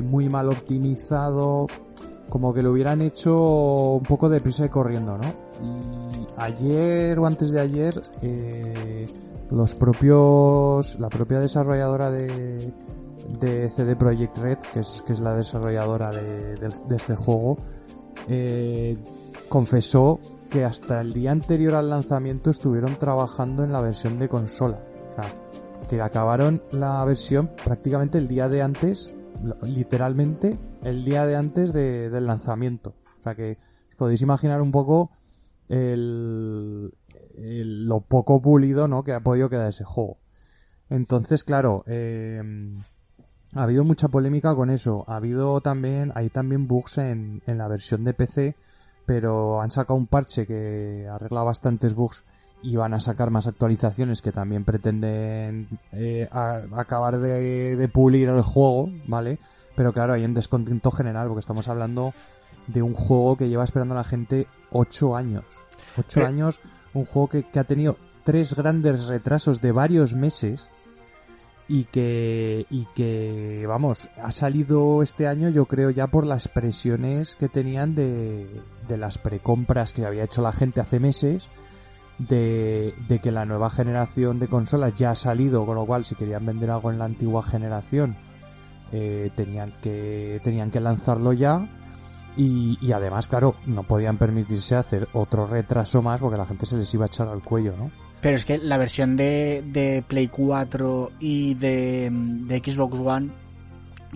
[0.03, 1.67] muy mal optimizado,
[2.29, 3.35] como que lo hubieran hecho
[3.95, 5.27] un poco de prisa y corriendo, ¿no?
[5.61, 9.07] Y ayer o antes de ayer, eh,
[9.49, 12.71] los propios, la propia desarrolladora de,
[13.39, 16.55] de CD Projekt Red, que es, que es la desarrolladora de,
[16.95, 17.57] este juego,
[18.27, 18.97] eh,
[19.47, 24.81] confesó que hasta el día anterior al lanzamiento estuvieron trabajando en la versión de consola.
[25.11, 25.33] O sea,
[25.87, 29.11] que acabaron la versión prácticamente el día de antes
[29.63, 32.95] literalmente el día de antes del lanzamiento.
[33.19, 33.57] O sea que
[33.89, 35.11] os podéis imaginar un poco
[35.67, 36.91] el,
[37.35, 39.03] lo poco pulido ¿no?
[39.03, 40.17] que ha podido quedar ese juego.
[40.89, 42.41] Entonces, claro, eh,
[43.55, 45.03] ha habido mucha polémica con eso.
[45.07, 48.55] Ha habido también, hay también bugs en, en la versión de PC,
[49.05, 52.23] pero han sacado un parche que arregla bastantes bugs
[52.61, 58.41] y van a sacar más actualizaciones que también pretenden eh, acabar de, de, pulir el
[58.41, 59.39] juego, ¿vale?
[59.75, 62.13] Pero claro, hay un descontento general porque estamos hablando
[62.67, 65.45] de un juego que lleva esperando a la gente 8 años.
[65.97, 66.59] 8 años,
[66.93, 70.69] un juego que, que ha tenido tres grandes retrasos de varios meses
[71.69, 77.35] y que y que vamos ha salido este año yo creo ya por las presiones
[77.35, 81.47] que tenían de, de las precompras que había hecho la gente hace meses
[82.17, 86.15] de, de, que la nueva generación de consolas ya ha salido con lo cual si
[86.15, 88.17] querían vender algo en la antigua generación
[88.91, 91.69] eh, tenían que tenían que lanzarlo ya.
[92.35, 96.77] Y, y además claro no podían permitirse hacer otro retraso más porque la gente se
[96.77, 100.27] les iba a echar al cuello no pero es que la versión de, de Play
[100.27, 103.29] 4 y de, de, Xbox One,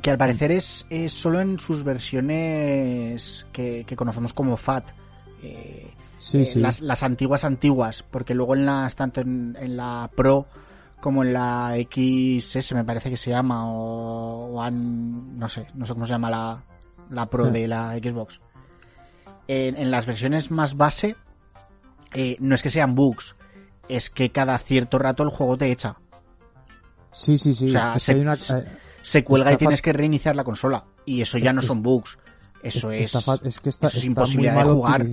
[0.01, 4.89] que al parecer es, es solo en sus versiones que, que conocemos como FAT.
[5.41, 6.59] Eh, sí, eh, sí.
[6.59, 10.47] Las, las, antiguas antiguas, porque luego en las, tanto en, en, la Pro
[10.99, 15.93] como en la XS me parece que se llama, o, o no sé, no sé
[15.93, 16.61] cómo se llama la,
[17.09, 18.41] la Pro de la Xbox.
[19.47, 21.15] En, en, las versiones más base,
[22.13, 23.35] eh, no es que sean bugs,
[23.87, 25.97] es que cada cierto rato el juego te echa.
[27.11, 27.67] Sí, sí, sí.
[27.67, 28.35] O sea, se, una...
[28.35, 30.83] se, cuelga y tienes que reiniciar la consola.
[31.05, 32.17] Y eso ya no son bugs.
[32.61, 35.07] Eso es, es, que está, eso es imposibilidad de jugar.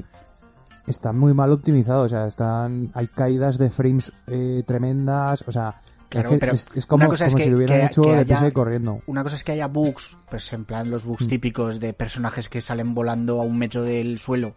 [0.87, 2.05] Está muy mal optimizado.
[2.05, 5.45] O sea, están hay caídas de frames eh, tremendas.
[5.47, 5.81] O sea,
[6.11, 8.03] Claro, pero es, es como, una cosa como es que, si lo hubieran que, hecho
[8.03, 9.01] que de haya, corriendo.
[9.07, 11.29] Una cosa es que haya bugs, pues en plan los bugs Mm.
[11.29, 14.57] típicos de personajes que salen volando a un metro del suelo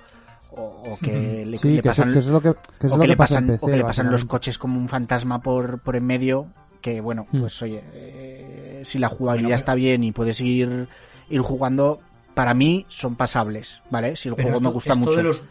[0.55, 2.97] o, o que le, Sí, pasan, que eso es lo que, que, eso o es
[2.97, 3.65] lo que le pasa pasan, en PC.
[3.65, 6.47] o que le pasan los coches como un fantasma por, por en medio
[6.81, 7.39] que bueno Mm.
[7.41, 10.87] pues oye eh, si la jugabilidad Bueno, está bien y puedes ir
[11.29, 11.99] ir jugando
[12.33, 15.43] para mí son pasables vale si el juego esto, me gusta esto mucho De los,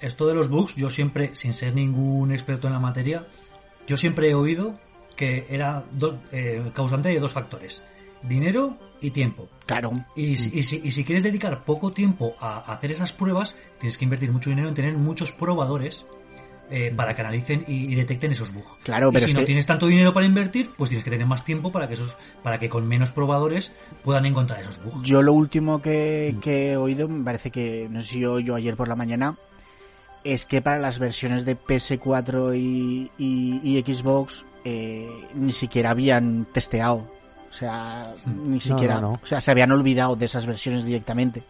[0.00, 3.26] esto de los bugs, yo siempre, sin ser ningún experto en la materia,
[3.88, 4.78] yo siempre he oído
[5.16, 7.82] que era do- eh, causante de dos factores.
[8.22, 9.48] Dinero y tiempo.
[9.66, 13.56] claro Y, si- y si, y si quieres dedicar poco tiempo a, hacer esas pruebas,
[13.78, 16.04] tienes que invertir mucho dinero en tener muchos probadores
[16.70, 18.66] eh, para que analicen y, y detecten esos bugs.
[18.82, 21.10] claro Y pero si es no que tienes tanto dinero para invertir, pues tienes que
[21.10, 23.72] tener más tiempo para que esos, para que con menos probadores
[24.04, 25.02] puedan encontrar esos bugs.
[25.08, 26.40] Yo lo último que, Mm.
[26.40, 29.36] que he oído, me parece que, no sé si yo, yo ayer por la mañana,
[30.24, 36.46] es que para las versiones de PS4 y, y- y Xbox eh, ni siquiera habían
[36.52, 37.10] testeado.
[37.48, 38.50] O sea, Mm.
[38.52, 38.96] ni siquiera.
[38.96, 39.10] no, no.
[39.22, 41.42] O sea, se habían olvidado de esas versiones directamente.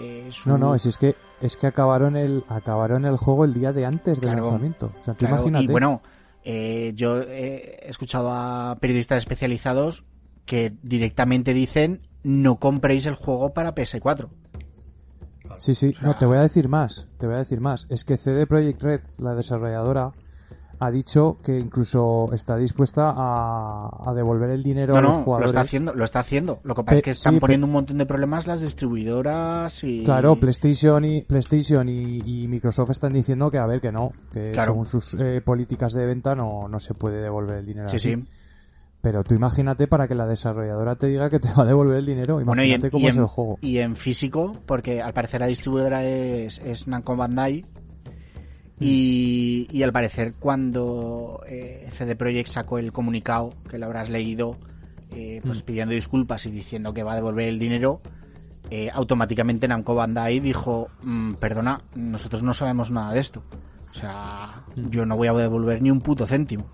[0.00, 3.54] Eh, su- No, no, si es que es que acabaron el acabaron el juego el
[3.54, 4.92] día de antes del Claro, lanzamiento.
[5.00, 5.64] O sea, Claro, imagínate.
[5.64, 6.02] y bueno,
[6.44, 10.04] eh, yo he escuchado a periodistas especializados
[10.46, 14.28] que directamente dicen no compréis el juego para PS4.
[15.58, 17.86] Sí, sí, O sea- no, te voy a decir más, te voy a decir más.
[17.90, 20.12] Es que CD Projekt Red, la desarrolladora,
[20.80, 25.18] ha dicho que incluso está dispuesta a, a devolver el dinero No, a los no,
[25.18, 25.50] lo jugadores.
[25.50, 26.60] está haciendo, lo está haciendo.
[26.62, 30.04] Lo que pasa es que están sí, poniendo un montón de problemas las distribuidoras y...
[30.04, 34.52] Claro, PlayStation y PlayStation y, y Microsoft están diciendo que a ver que no, que
[34.52, 34.72] Claro.
[34.72, 37.88] según sus eh, políticas de venta no, no se puede devolver el dinero.
[37.88, 38.14] Sí, así.
[38.14, 38.24] sí.
[39.00, 42.06] Pero tú imagínate para que la desarrolladora te diga que te va a devolver el
[42.06, 43.58] dinero, Bueno, y en, imagínate cómo es el juego.
[43.60, 47.64] y en físico, porque al parecer la distribuidora es, es Namco Bandai.
[48.80, 54.56] Y, y al parecer cuando eh, CD Projekt sacó el comunicado, que lo habrás leído,
[55.12, 55.66] eh, pues Mm.
[55.66, 58.00] pidiendo disculpas y diciendo que va a devolver el dinero,
[58.70, 63.42] eh, automáticamente Namco Bandai dijo, "Mm, perdona, nosotros no sabemos nada de esto.
[63.90, 64.90] O sea, Mm.
[64.90, 66.66] yo no voy a devolver ni un puto céntimo.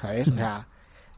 [0.00, 0.28] ¿Sabes?
[0.28, 0.66] O sea,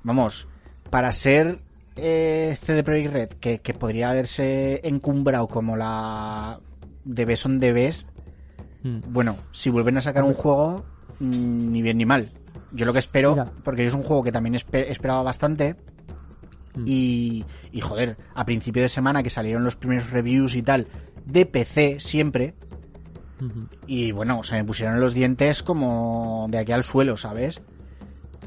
[0.03, 0.47] vamos,
[0.91, 1.59] para ser
[1.97, 6.59] eh, CD Projekt Red, que, que podría haberse encumbrado como la
[7.05, 8.09] de Best on Best,
[8.85, 9.01] Mm.
[9.09, 10.85] bueno, si vuelven a sacar un juego,
[11.18, 12.31] mm, ni bien ni mal.
[12.73, 13.47] Yo lo que espero, Mira.
[13.64, 15.75] porque es un juego que también espe- esperaba bastante,
[16.77, 16.85] Mm.
[16.87, 20.87] y, y joder, a principio de semana que salieron los primeros reviews y tal,
[21.25, 22.55] de PC siempre,
[23.87, 27.62] y bueno, se me pusieron los dientes como de aquí al suelo, ¿sabes?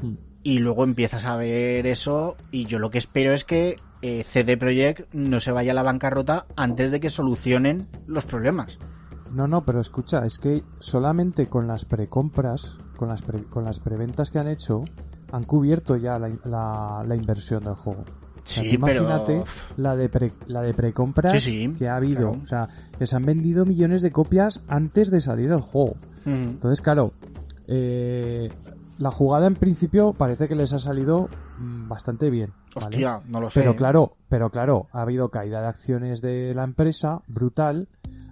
[0.02, 0.14] Mm.
[0.42, 4.56] Y luego empiezas a ver eso y yo lo que espero es que eh, CD
[4.56, 8.78] Projekt no se vaya a la bancarrota antes de que solucionen los problemas.
[9.32, 13.80] No, no, pero escucha, es que solamente con las precompras, con las, pre- con las
[13.80, 14.84] preventas que han hecho,
[15.32, 18.00] han cubierto ya la, la- la inversión del juego.
[18.02, 19.42] O sea, Sí, pero- imagínate
[19.76, 22.30] la de pre, la de precompras Sí, sí, que ha habido.
[22.32, 22.42] claro.
[22.42, 25.96] O sea, que se han vendido millones de copias antes de salir el juego.
[26.24, 27.12] Entonces, claro,
[27.66, 28.50] eh,
[28.98, 32.52] la jugada en principio parece que les ha salido mm, bastante bien.
[32.74, 33.60] Hostia, no lo sé.
[33.60, 37.88] Pero claro, pero claro, ha habido caída de acciones de la empresa brutal.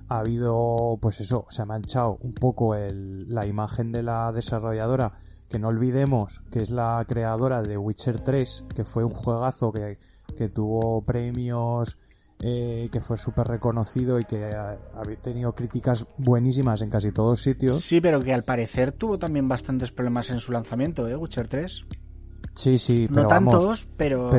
[0.08, 5.18] Ha habido, pues eso, se ha manchado un poco el, la imagen de la desarrolladora,
[5.48, 9.98] que no olvidemos que es la creadora de Witcher 3, que fue un juegazo que,
[10.36, 11.98] que tuvo premios
[12.38, 14.76] eh, que fue súper reconocido y que ha,
[15.22, 17.80] tenido críticas buenísimas en casi todos sitios.
[17.80, 21.16] Sí, pero que al parecer tuvo también bastantes problemas en su lanzamiento, ¿eh?
[21.16, 21.86] Witcher 3.
[22.54, 24.30] Sí, sí, pero No tantos, pero...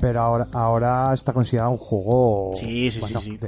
[0.00, 0.20] pero...
[0.20, 2.52] ahora, ahora está considerado un juego...
[2.54, 3.38] Sí, sí, sí,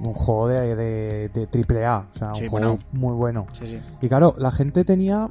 [0.00, 3.46] un juego de, de, triple A, o sea, un juego muy bueno.
[4.00, 5.30] Y claro, la gente tenía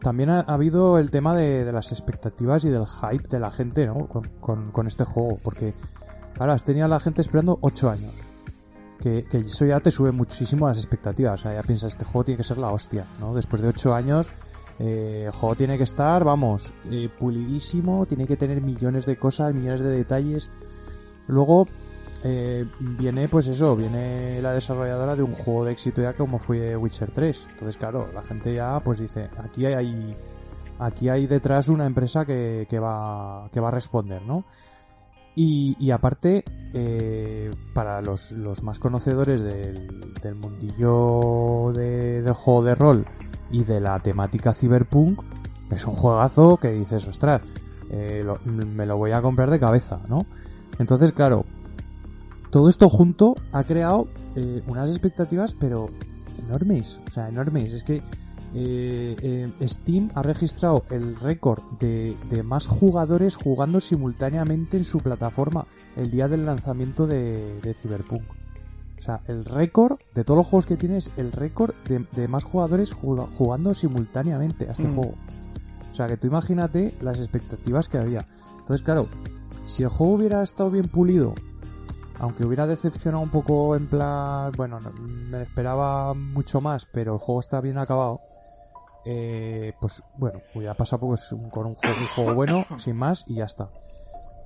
[0.00, 4.06] también ha, habido el tema de, las expectativas y del hype de la gente, ¿no?
[4.06, 5.74] Con, con, este juego, porque
[6.38, 8.14] Ahora, has tenido a la gente esperando 8 años.
[9.00, 11.40] Que, eso ya te sube muchísimo las expectativas.
[11.40, 13.34] O sea, ya piensas, este juego tiene que ser la hostia, ¿no?
[13.34, 14.26] Después de 8 años,
[14.78, 19.54] eh, el juego tiene que estar, vamos, eh, pulidísimo, tiene que tener millones de cosas,
[19.54, 20.50] millones de detalles.
[21.26, 21.68] Luego,
[22.24, 26.76] eh, viene, pues eso, viene la desarrolladora de un juego de éxito ya como fue
[26.76, 27.46] Witcher 3.
[27.52, 30.16] Entonces, claro, la gente ya, pues dice, aquí hay,
[30.78, 34.44] aquí hay detrás una empresa que, que va, que va a responder, ¿no?
[35.38, 39.86] Y, aparte, eh, para los, más conocedores del,
[40.34, 43.06] mundillo del juego de rol
[43.50, 45.22] y de la temática cyberpunk,
[45.70, 47.42] es un juegazo que dices, ostras,
[47.90, 50.24] eh, me lo voy a comprar de cabeza, ¿no?
[50.78, 51.44] Entonces, claro,
[52.50, 55.90] todo esto junto ha creado eh, unas expectativas, pero
[56.46, 57.72] enormes, o sea, enormes.
[57.72, 58.02] Es que
[58.54, 59.16] eh,
[59.60, 66.10] eh, Steam ha registrado el récord de, más jugadores jugando simultáneamente en su plataforma el
[66.10, 68.22] día del lanzamiento de, Cyberpunk.
[68.98, 72.92] O sea, el récord de todos los juegos que tienes, el récord de, más jugadores
[72.92, 74.94] jugando simultáneamente a este mm.
[74.94, 75.14] juego.
[75.92, 78.26] O sea, que tú imagínate las expectativas que había.
[78.60, 79.06] Entonces, claro,
[79.66, 81.34] si el juego hubiera estado bien pulido,
[82.18, 87.40] aunque hubiera decepcionado un poco en plan, bueno, me esperaba mucho más, pero el juego
[87.40, 88.20] está bien acabado
[89.08, 93.68] eh, pues bueno, hubiera pasado pues, con un juego, bueno, sin más, y ya está.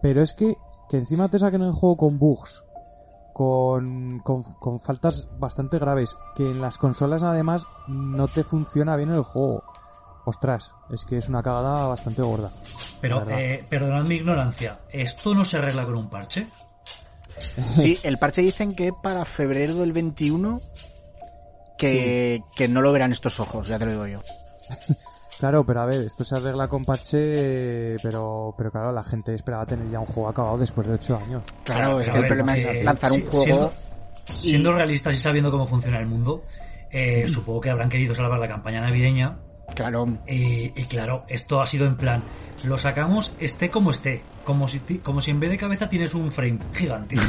[0.03, 0.55] Pero es que,
[0.91, 2.63] que encima te saquen el juego con bugs,
[3.33, 9.23] con, con, faltas bastante graves, que en las consolas además no te funciona bien el
[9.23, 9.65] juego.
[10.27, 12.53] Ostras, es que es una cagada bastante gorda.
[13.01, 16.49] Pero, eh, perdonad mi ignorancia, ¿esto no se arregla con un parche?
[17.73, 20.61] Sí, el parche dicen que para febrero del 21
[21.79, 24.21] que, que no lo verán estos ojos, ya te lo digo yo.
[25.41, 29.65] Claro, pero a ver, esto se arregla con parche, pero, pero claro, la gente esperaba
[29.65, 31.43] tener ya un juego acabado después de 8 años.
[31.65, 33.73] Claro, es que el problema es eh, lanzar un juego.
[34.27, 36.45] Siendo, realistas y sabiendo cómo funciona el mundo,
[36.91, 39.39] eh, supongo que habrán querido salvar la campaña navideña.
[39.75, 40.07] Claro.
[40.27, 42.23] y claro, esto ha sido en plan,
[42.65, 46.31] lo sacamos esté como esté, como si, como si en vez de cabeza tienes un
[46.31, 47.17] frame gigante.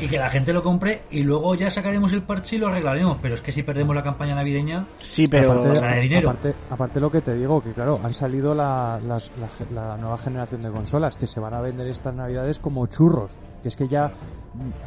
[0.00, 3.18] Y que la gente lo compre y luego ya sacaremos el parche y lo arreglaremos.
[3.22, 6.30] Pero es que si perdemos la campaña navideña, sí, pero aparte, de dinero.
[6.30, 10.70] Aparte, aparte lo que te digo, que claro, han salido la, la, nueva generación de
[10.70, 13.36] consolas que se van a vender estas navidades como churros.
[13.62, 14.12] Que es que ya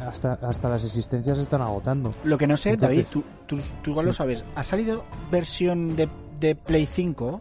[0.00, 2.14] hasta, hasta las existencias se están agotando.
[2.24, 4.44] Lo que no sé, David, tú, tú, igual lo sabes.
[4.54, 7.40] ¿Ha salido versión de, de Play 5?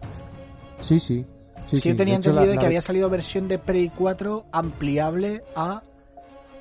[0.82, 1.26] Sí, sí.
[1.68, 5.82] Sí, yo tenía entendido de que había salido versión de Play 4 ampliable a,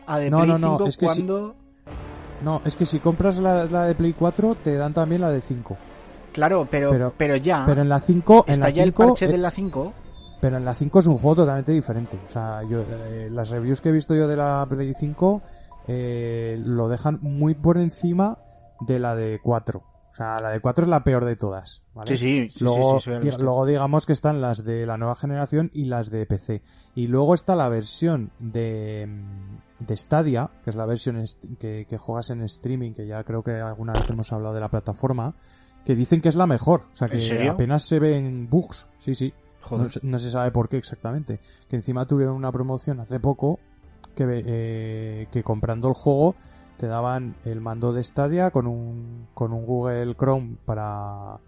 [0.06, 1.54] a de Play 5 es que cuando...
[2.42, 5.76] no, es que si compras la, de Play 4 te dan también la de 5.
[6.32, 7.64] Claro, pero, pero, ya...
[7.66, 8.44] Pero en la 5...
[8.48, 9.92] Está ya el parche de la 5...
[10.38, 12.18] Pero en la 5 es un juego totalmente diferente.
[12.28, 15.42] O sea, yo, eh, las reviews que he visto yo de la Play 5
[15.88, 18.38] eh, lo dejan muy por encima
[18.80, 19.82] de la de 4.
[20.16, 21.82] O sea, la de 4 es la peor de todas.
[22.06, 22.98] Sí, sí, sí, luego,
[23.38, 26.62] luego digamos que están las de la nueva generación y las de PC.
[26.94, 29.06] Y luego está la versión de,
[29.78, 31.22] de Stadia, que es la versión
[31.58, 35.34] que, juegas en streaming, que ya creo que alguna vez hemos hablado de la plataforma,
[35.84, 36.84] que dicen que es la mejor.
[36.94, 38.88] O sea, que apenas se ven bugs.
[38.96, 39.34] Sí, sí.
[40.02, 41.40] No, se sabe por qué exactamente.
[41.68, 43.60] Que encima tuvieron una promoción hace poco
[44.14, 46.36] que, eh, que comprando el juego
[46.76, 51.38] te daban el mando de Stadia con un, con un Google Chrome para,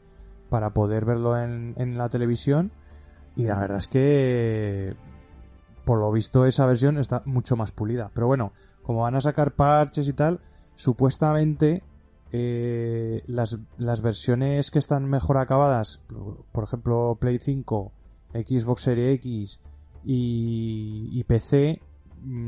[0.48, 2.72] para poder verlo en, en la televisión
[3.36, 4.96] y la verdad es que
[5.84, 8.10] por lo visto esa versión está mucho más pulida.
[8.12, 8.52] Pero bueno,
[8.82, 10.40] como van a sacar parches y tal,
[10.74, 11.82] supuestamente
[12.30, 16.02] eh, las, las versiones que están mejor acabadas,
[16.52, 17.92] por ejemplo Play 5,
[18.34, 19.60] Xbox Series X
[20.04, 21.80] y, y PC,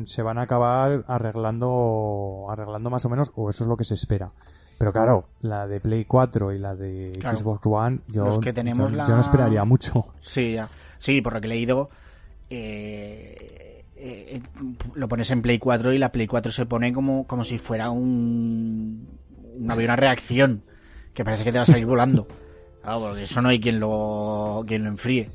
[0.05, 3.95] se van a acabar arreglando arreglando más o menos o eso es lo que se
[3.95, 4.33] espera
[4.79, 9.07] Pero claro, la de Play 4 y la de Xbox One, yo, que tenemos yo,
[9.07, 10.07] no esperaría mucho.
[10.21, 10.69] Sí, ya.
[10.99, 11.91] Sí, por lo que he leído,
[12.49, 14.43] eh, eh,
[14.95, 17.91] lo pones en Play 4 y la Play 4 se pone como, como si fuera
[17.91, 19.07] un,
[19.59, 20.63] una, una reacción
[21.13, 22.27] que parece que te va a salir volando.
[22.83, 25.31] Claro, porque eso no hay quien lo, quien lo enfríe.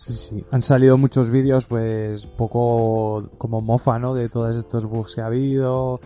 [0.00, 0.44] Sí, sí.
[0.50, 4.14] Han salido muchos vídeos, pues, poco como mofa, ¿no?
[4.14, 6.00] De todos estos bugs que ha habido.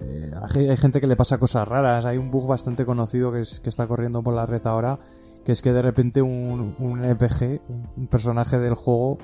[0.00, 2.06] Eh, hay, gente que le pasa cosas raras.
[2.06, 4.98] Hay un bug bastante conocido que, es, que está corriendo por la red ahora,
[5.44, 7.60] que es que de repente un, un RPG,
[7.98, 9.18] un personaje del juego,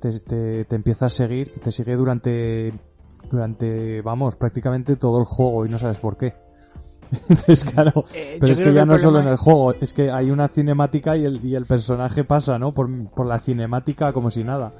[0.00, 2.72] te, te, te empieza a seguir, te sigue durante,
[3.30, 6.34] durante, vamos, prácticamente todo el juego y no sabes por qué.
[7.28, 10.30] Entonces, claro, eh, pero es que ya no solo en el juego, es que hay
[10.30, 12.72] una cinemática y el, y el personaje pasa, ¿no?
[12.72, 14.72] Por, por la cinemática como si nada.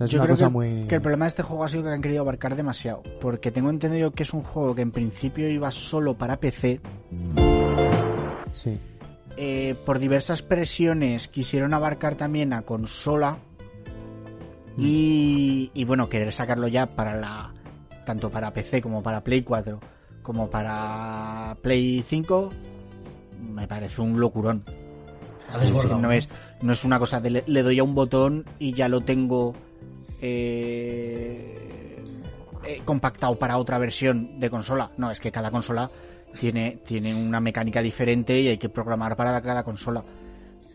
[0.00, 0.86] es yo una creo cosa que, muy...
[0.88, 3.02] que el problema de este juego ha sido que han querido abarcar demasiado.
[3.20, 6.80] Porque tengo entendido que es un juego que en principio iba solo para PC.
[8.50, 8.80] Sí.
[9.36, 13.38] Eh, por diversas presiones quisieron abarcar también a consola.
[14.76, 17.52] Y, y bueno, querer sacarlo ya para la.
[18.04, 19.78] tanto para PC como para Play 4
[20.28, 22.50] como para Play 5
[23.50, 24.62] me parece un locurón.
[26.02, 26.28] no, es,
[26.60, 29.54] no es una cosa de le, doy a un botón y ya lo tengo
[30.20, 31.96] eh,
[32.62, 34.90] eh, compactado para otra versión de consola.
[34.98, 35.90] No, es que cada consola
[36.38, 40.04] tiene, tiene una mecánica diferente y hay que programar para cada consola.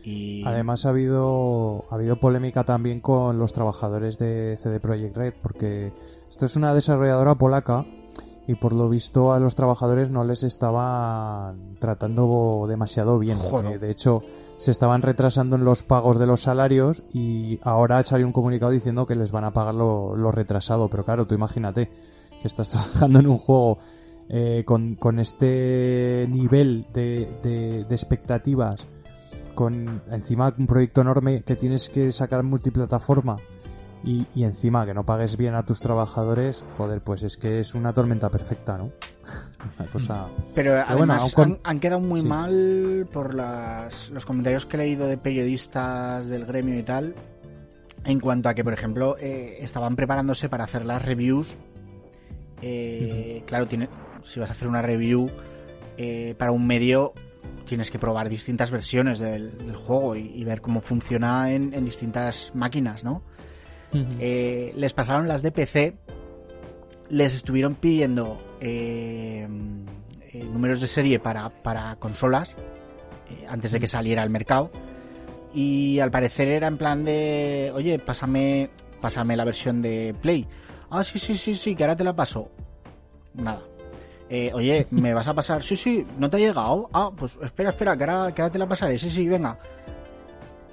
[0.03, 0.43] Y...
[0.47, 5.93] Además ha habido ha habido polémica también con los trabajadores de CD Projekt Red porque
[6.31, 7.85] esto es una desarrolladora polaca
[8.47, 13.37] y por lo visto a los trabajadores no les estaban tratando demasiado bien.
[13.65, 14.21] Eh, de hecho,
[14.57, 18.71] se estaban retrasando en los pagos de los salarios y ahora ha salido un comunicado
[18.71, 20.89] diciendo que les van a pagar lo, retrasado.
[20.89, 21.89] Pero claro, tú imagínate
[22.41, 23.77] que estás trabajando en un juego
[24.27, 28.87] eh, con, con, este nivel de, de, de expectativas,
[29.55, 33.37] con encima un proyecto enorme que tienes que sacar multiplataforma
[34.03, 37.73] y, y, encima que no pagues bien a tus trabajadores, joder, pues es que es
[37.73, 38.91] una tormenta perfecta, ¿no?
[39.79, 40.27] una cosa...
[40.53, 46.27] Pero, además han, quedado muy mal por las, los comentarios que he leído de periodistas
[46.27, 47.15] del gremio y tal,
[48.03, 51.57] en cuanto a que, por ejemplo, eh, estaban preparándose para hacer las reviews.
[52.61, 53.89] Eh, Claro, tiene,
[54.23, 55.29] si vas a hacer una review
[55.97, 57.13] eh, para un medio,
[57.65, 61.85] tienes que probar distintas versiones del, del juego y, y, ver cómo funciona en, en
[61.85, 63.21] distintas máquinas, ¿no?
[64.19, 65.93] Eh, les pasaron las de PC,
[67.09, 69.47] les estuvieron pidiendo eh,
[70.21, 72.55] eh, números de serie para, para consolas
[73.47, 74.71] antes de que saliera al mercado.
[75.53, 80.47] Y al parecer era en plan de oye pásame pásame la versión de Play
[80.89, 82.49] ah sí sí sí sí que ahora te la paso
[83.35, 83.61] nada.
[84.53, 87.95] Oye me vas a pasar sí sí no te ha llegado ah pues espera espera
[87.95, 89.59] que ahora, que ahora te la pasaré sí sí venga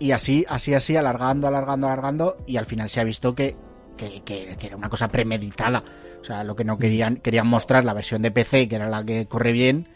[0.00, 3.54] y así, así, así, alargando, alargando, alargando, y al final se ha visto que,
[3.98, 5.84] que, que, era una cosa premeditada.
[6.20, 9.04] O sea, lo que no querían, querían mostrar la versión de PC, que era la
[9.04, 9.88] que corre bien,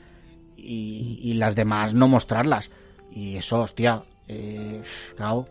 [0.59, 2.71] y, las demás no mostrarlas.
[3.11, 4.83] Y eso, hostia, eh,
[5.17, 5.49] claro,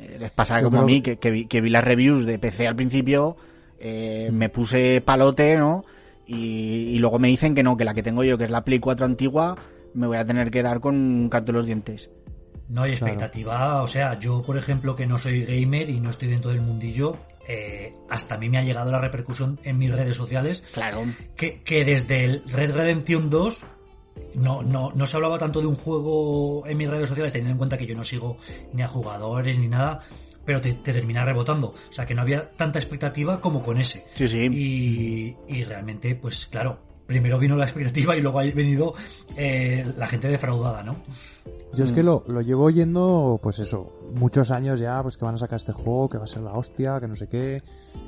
[0.00, 2.66] eh, les pasa como a mí, que, que, vi, que vi las reviews de PC
[2.66, 3.36] al principio,
[3.78, 5.84] eh, me puse palote, ¿no?
[6.26, 8.64] Y, y, luego me dicen que no, que la que tengo yo, que es la
[8.64, 9.56] Play 4 antigua,
[9.92, 12.10] me voy a tener que dar con un canto de los dientes.
[12.68, 16.28] No hay expectativa, o sea, yo por ejemplo que no soy gamer y no estoy
[16.28, 20.16] dentro del mundillo, eh, hasta a mí me ha llegado la repercusión en mis redes
[20.16, 20.64] sociales.
[20.72, 21.02] Claro.
[21.36, 23.66] Que, que desde el Red Redemption 2
[24.34, 27.58] no, no, no se hablaba tanto de un juego en mis redes sociales, teniendo en
[27.58, 28.38] cuenta que yo no sigo
[28.72, 30.00] ni a jugadores ni nada,
[30.44, 31.68] pero te, te, termina rebotando.
[31.68, 34.06] O sea que no había tanta expectativa como con ese.
[34.14, 34.48] Sí, sí.
[34.50, 38.94] Y, y realmente, pues claro, primero vino la expectativa y luego ha venido
[39.36, 40.96] eh, la gente defraudada, ¿no?
[41.74, 45.34] Yo es que lo, lo, llevo oyendo, pues eso, muchos años ya, pues que van
[45.34, 47.60] a sacar este juego, que va a ser la hostia, que no sé qué.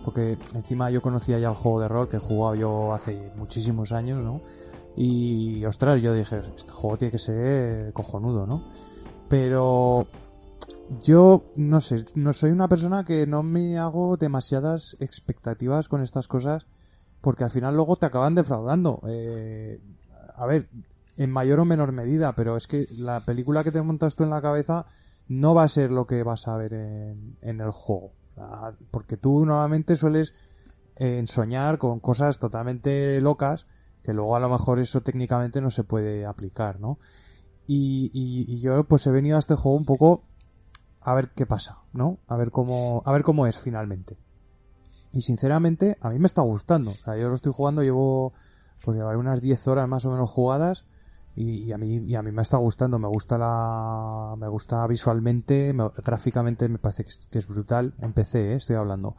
[0.04, 3.92] Porque encima yo conocía ya el juego de rol que he jugado yo hace muchísimos
[3.92, 4.40] años, ¿no?
[4.96, 8.64] Y, ostras, yo dije, este juego tiene que ser cojonudo, ¿no?
[9.28, 10.06] Pero
[11.02, 16.28] yo, no sé, no soy una persona que no me hago demasiadas expectativas con estas
[16.28, 16.66] cosas
[17.20, 19.00] porque al final luego te acaban defraudando.
[19.08, 19.80] Eh,
[20.34, 20.68] a ver,
[21.16, 24.30] en mayor o menor medida, pero es que la película que te montas tú en
[24.30, 24.86] la cabeza
[25.28, 28.12] no va a ser lo que vas a ver en, el juego.
[28.90, 30.34] porque tú nuevamente sueles
[30.96, 33.66] eh, soñar con cosas totalmente locas
[34.06, 36.98] que luego a lo mejor eso técnicamente no se puede aplicar, ¿no?
[37.66, 40.22] Y, y, yo pues he venido a este juego un poco
[41.02, 42.18] a ver qué pasa, ¿no?
[42.28, 44.16] A ver cómo, a ver cómo es finalmente.
[45.12, 46.92] Y sinceramente, a mí me está gustando.
[46.92, 48.32] O sea, yo lo estoy jugando, llevo,
[48.84, 50.84] pues llevaré unas 10 horas más o menos jugadas
[51.34, 52.98] y, a mí y a mí me está gustando.
[52.98, 57.94] Me gusta la me gusta visualmente gráficamente me parece que es, brutal.
[58.00, 58.56] En PC ¿eh?
[58.56, 59.16] estoy hablando.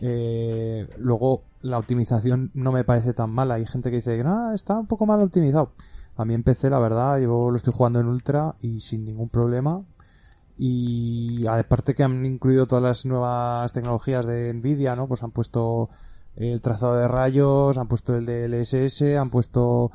[0.00, 3.54] Eh, luego la optimización no me parece tan mala.
[3.54, 5.72] Hay gente que dice ah está un poco mal optimizado
[6.18, 9.28] a mí en PC la verdad yo lo estoy jugando en ultra y sin ningún
[9.28, 9.82] problema
[10.58, 15.88] y aparte que han incluido todas las nuevas tecnologías de Nvidia no pues han puesto
[16.34, 19.92] el trazado de rayos han puesto el DLSS han puesto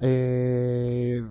[0.00, 1.22] eh,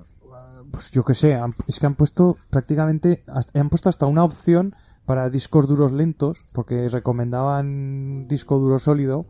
[0.71, 3.23] pues yo que sé, es que han puesto prácticamente,
[3.53, 4.75] han puesto hasta una opción
[5.05, 9.25] para discos duros lentos, porque recomendaban disco duro sólido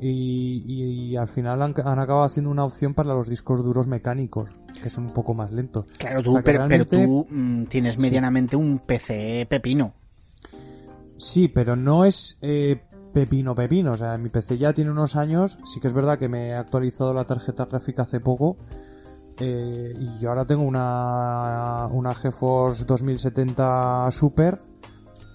[0.00, 4.50] y, al final han, acabado haciendo una opción para los discos duros mecánicos,
[4.82, 5.86] que son un poco más lentos.
[5.98, 9.92] Claro, tú, pero, tú mm, tienes medianamente un PC pepino.
[11.18, 12.80] Sí, pero no es eh,
[13.12, 13.92] pepino pepino.
[13.92, 15.58] O sea, mi PC ya tiene unos años.
[15.64, 18.56] Sí que es verdad que me he actualizado la tarjeta gráfica hace poco.
[19.38, 24.69] Eh, y ahora tengo una, una GeForce 2070 Super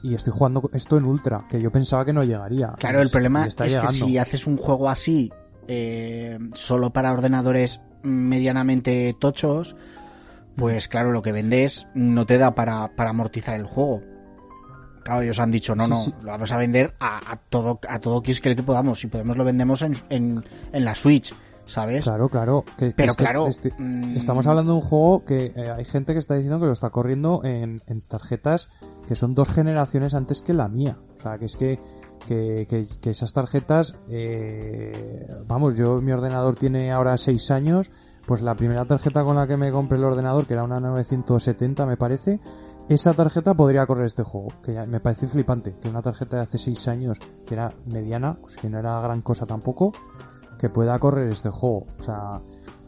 [0.03, 2.73] y estoy jugando esto en Ultra, que yo pensaba que no llegaría.
[2.77, 5.31] Claro, el problema es que si haces un juego así
[5.67, 9.75] eh, solo para ordenadores medianamente tochos,
[10.55, 14.01] pues claro, lo que vendes no te da para, para amortizar el juego.
[15.03, 18.33] Claro, ellos han dicho, no, no, lo vamos a vender a, todo a todo que
[18.33, 18.99] que podamos.
[18.99, 21.33] Si podemos lo vendemos en, en, la Switch,
[21.65, 22.03] ¿sabes?
[22.03, 22.63] Claro, claro.
[22.77, 23.47] Pero claro...
[23.77, 26.71] Mm, estamos hablando de un juego que eh, hay gente que está diciendo que lo
[26.71, 28.69] está corriendo en, tarjetas
[29.07, 30.97] que son dos generaciones antes que la mía.
[31.17, 31.79] O sea, que es que,
[32.27, 33.95] que, que, esas tarjetas...
[34.09, 37.91] Eh, vamos, yo mi ordenador tiene ahora seis años
[38.25, 41.85] pues la primera tarjeta con la que me compré el ordenador, que era una 970
[41.85, 42.39] me parece,
[42.89, 46.57] esa tarjeta podría correr este juego, que me parece flipante, que una tarjeta de hace
[46.57, 49.91] 6 años, que era mediana, pues que no era gran cosa tampoco,
[50.57, 51.87] que pueda correr este juego.
[51.99, 52.41] O sea,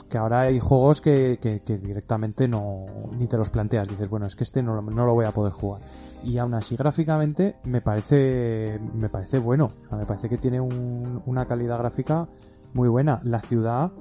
[0.10, 1.38] que ahora hay juegos que,
[1.82, 2.86] directamente no
[3.18, 5.52] ni te los planteas, dices, bueno, es que este no, no, lo voy a poder
[5.52, 5.82] jugar.
[6.24, 11.78] Y aún así gráficamente me parece me parece bueno, me parece que tiene una calidad
[11.80, 12.28] gráfica
[12.74, 13.20] muy buena.
[13.24, 13.92] La ciudad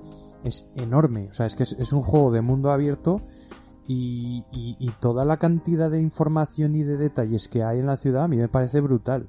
[0.45, 3.23] es enorme, o sea, es que es un juego de mundo abierto
[3.89, 8.25] y, y, toda la cantidad de información y de detalles que hay en la ciudad
[8.25, 9.29] a mí me parece brutal.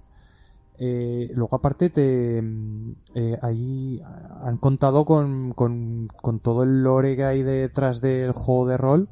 [0.80, 2.38] Eh, luego aparte te
[3.16, 4.00] eh, ahí
[4.42, 9.10] han contado con, con, todo el lore que hay detrás del juego de rol.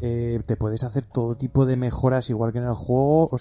[0.00, 3.38] Eh, te puedes hacer todo tipo de mejoras igual que en el juego, o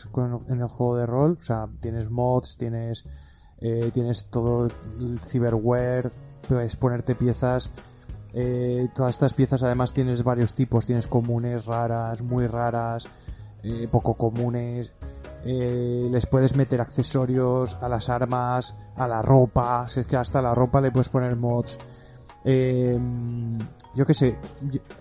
[0.49, 1.37] en el juego de rol.
[1.39, 3.05] O sea, tienes mods, tienes,
[3.61, 4.67] eh, tienes todo
[4.99, 6.11] el cyberware,
[6.47, 7.69] puedes ponerte piezas
[8.39, 13.07] eh, todas estas piezas además tienes varios tipos, tienes comunes, raras, muy raras,
[13.63, 14.93] eh, poco comunes.
[15.45, 20.41] Eh, les puedes meter accesorios a las armas, a la ropa, si es que hasta
[20.41, 21.77] la ropa le puedes poner mods.
[22.43, 24.37] yo qué sé,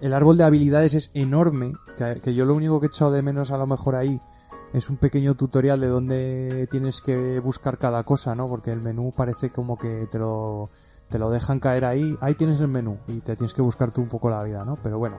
[0.01, 3.23] el árbol de habilidades es enorme, que, que, yo lo único que he echado de
[3.23, 4.21] menos a lo mejor ahí
[4.73, 8.47] es un pequeño tutorial de dónde tienes que buscar cada cosa, ¿no?
[8.47, 10.71] Porque el menú parece como que te lo
[11.09, 14.01] te lo dejan caer ahí, ahí tienes el menú y te tienes que buscar tú
[14.01, 14.77] un poco la vida, ¿no?
[14.83, 15.19] Pero bueno,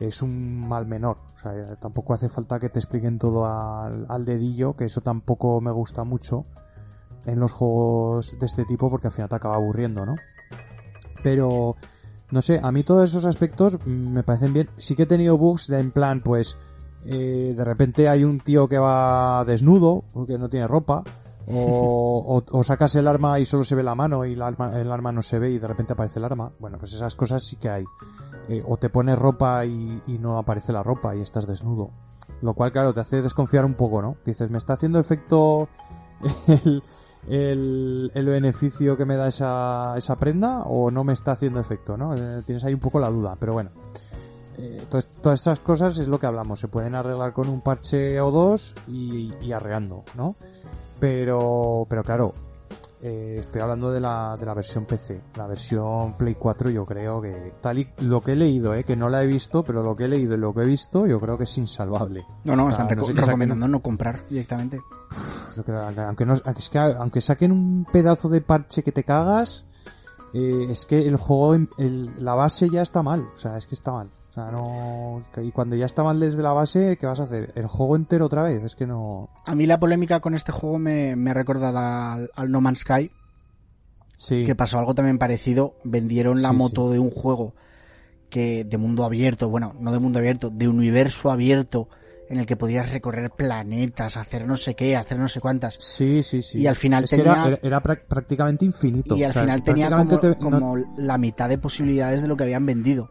[0.00, 4.74] es un mal menor, o sea, tampoco hace falta que te expliquen todo al, dedillo,
[4.74, 6.46] que eso tampoco me gusta mucho
[7.26, 10.16] en los juegos de este tipo porque al final te acaba aburriendo, ¿no?
[11.22, 11.76] Pero,
[12.30, 14.70] no sé, a mí todos esos aspectos me parecen bien.
[14.78, 16.56] Sí que he tenido bugs de en plan, pues,
[17.04, 21.04] eh, de repente hay un tío que va desnudo, que no tiene ropa,
[21.52, 25.22] o, o, sacas el arma y solo se ve la mano y el arma no
[25.22, 26.52] se ve y de repente aparece el arma.
[26.58, 27.84] Bueno, pues esas cosas sí que hay.
[28.48, 31.90] Eh, o te pones ropa y, no aparece la ropa y estás desnudo.
[32.42, 34.16] Lo cual, claro, te hace desconfiar un poco, ¿no?
[34.24, 35.68] Dices, ¿me está haciendo efecto
[37.28, 41.96] el, el, beneficio que me da esa, esa prenda o no me está haciendo efecto,
[41.96, 42.14] ¿no?
[42.14, 43.70] Eh, tienes ahí un poco la duda, pero bueno.
[44.58, 48.30] Eh, todas estas cosas es lo que hablamos, se pueden arreglar con un parche o
[48.30, 50.36] dos y, y arreando, ¿no?
[51.00, 52.34] Pero, pero claro,
[53.02, 55.22] eh, estoy hablando de la, de la versión PC.
[55.36, 58.94] La versión Play 4 yo creo que, tal y lo que he leído, eh, que
[58.94, 61.18] no la he visto, pero lo que he leído y lo que he visto yo
[61.18, 62.26] creo que es insalvable.
[62.44, 64.80] No, no, están recomendando no comprar directamente.
[66.06, 69.64] aunque, no, es que, aunque saquen un pedazo de parche que te cagas,
[70.34, 73.30] eh, es que el juego, el, la base ya está mal.
[73.34, 74.10] O sea, es que está mal.
[74.40, 75.22] O sea, no.
[75.42, 77.52] Y cuando ya está mal desde la base, ¿qué vas a hacer?
[77.54, 78.62] ¿El juego entero otra vez?
[78.64, 79.30] Es que no.
[79.46, 83.10] A mí la polémica con este juego me, me ha recordado al, No Man's Sky.
[84.16, 84.44] Sí.
[84.44, 85.74] Que pasó algo también parecido.
[85.84, 87.54] Vendieron la moto de un juego
[88.28, 91.88] que de mundo abierto, bueno, no de mundo abierto, de universo abierto,
[92.28, 95.74] en el que podías recorrer planetas, hacer no sé qué, hacer no sé cuántas.
[95.80, 96.60] Sí, sí, sí.
[96.60, 97.58] Y al final tenía...
[97.60, 99.16] era, prácticamente infinito.
[99.16, 103.10] Y al final tenía como, como la mitad de posibilidades de lo que habían vendido.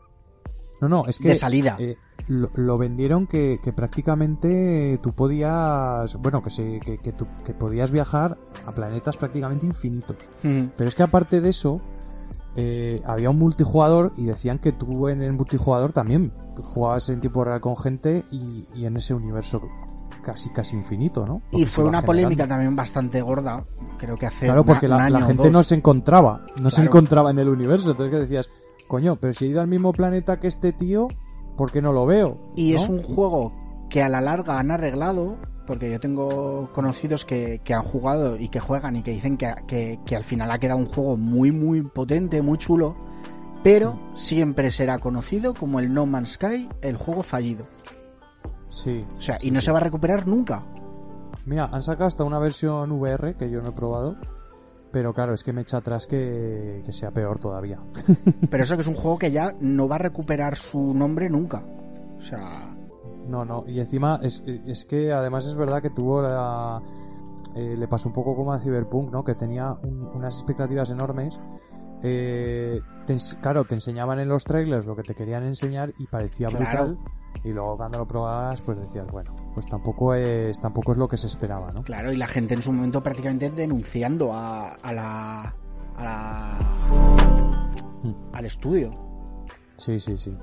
[0.82, 1.30] No, no, es que.
[1.30, 1.76] De salida.
[1.80, 6.16] Eh, lo, vendieron que, prácticamente tú podías.
[6.16, 10.18] Bueno, que, se, que, que, tú, que podías viajar a planetas prácticamente infinitos.
[10.42, 11.82] Pero es que aparte de eso,
[12.56, 17.44] eh, había un multijugador y decían que tú en el multijugador también jugabas en tiempo
[17.44, 19.62] real con gente y, en ese universo
[20.22, 21.42] casi casi infinito, ¿no?
[21.52, 23.66] y fue una polémica también bastante gorda,
[23.98, 27.48] creo que hace Claro, porque la, gente no se encontraba, no se encontraba en el
[27.48, 28.50] universo, entonces que decías,
[28.90, 31.08] coño, pero si he ido al mismo planeta que este tío,
[31.56, 32.52] ¿por qué no lo veo?
[32.58, 33.54] Y es un juego
[33.90, 38.60] que a la larga han arreglado, porque yo tengo conocidos que, han jugado y que
[38.60, 42.42] juegan y que dicen que, que, al final ha quedado un juego muy, muy potente,
[42.42, 42.98] muy chulo,
[43.64, 47.68] pero siempre será conocido como el No Man's Sky, el juego fallido.
[48.70, 49.06] Sí.
[49.18, 50.66] O sea, y no se va a recuperar nunca.
[51.46, 54.18] Mira, han sacado hasta una versión VR que yo no he probado
[54.92, 57.80] pero claro, es que me echa atrás que, sea peor todavía.
[58.50, 61.64] Pero eso que es un juego que ya no va a recuperar su nombre nunca.
[62.18, 62.76] O sea.
[63.28, 64.42] No, no, y encima es,
[64.86, 66.82] que además es verdad que tuvo la.
[67.56, 69.24] Eh, le pasó un poco como a Cyberpunk, ¿no?
[69.24, 69.74] Que tenía
[70.14, 71.40] unas expectativas enormes.
[72.02, 72.80] Eh,
[73.42, 76.98] claro, te enseñaban en los trailers lo que te querían enseñar y parecía brutal
[77.44, 81.18] y luego cuando lo probabas pues decías bueno pues tampoco es tampoco es lo que
[81.18, 85.56] se esperaba no claro y la gente en su momento prácticamente denunciando a, a la
[86.00, 86.60] a la
[88.04, 88.14] hmm.
[88.34, 88.92] al estudio.
[89.78, 90.36] Sí sí sí.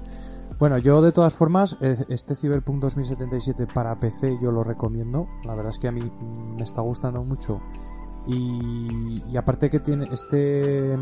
[0.58, 5.28] Bueno yo de todas formas este Cyberpunk 2077 para PC yo lo recomiendo.
[5.44, 7.60] La verdad es que a mí me está gustando mucho.
[8.26, 10.96] Y, y aparte que tiene este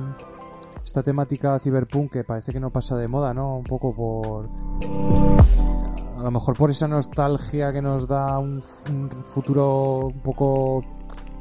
[0.84, 3.56] esta temática cyberpunk que parece que no pasa de moda, ¿no?
[3.56, 4.48] Un poco por
[6.18, 8.62] a lo mejor por esa nostalgia que nos da un,
[9.24, 10.82] futuro un poco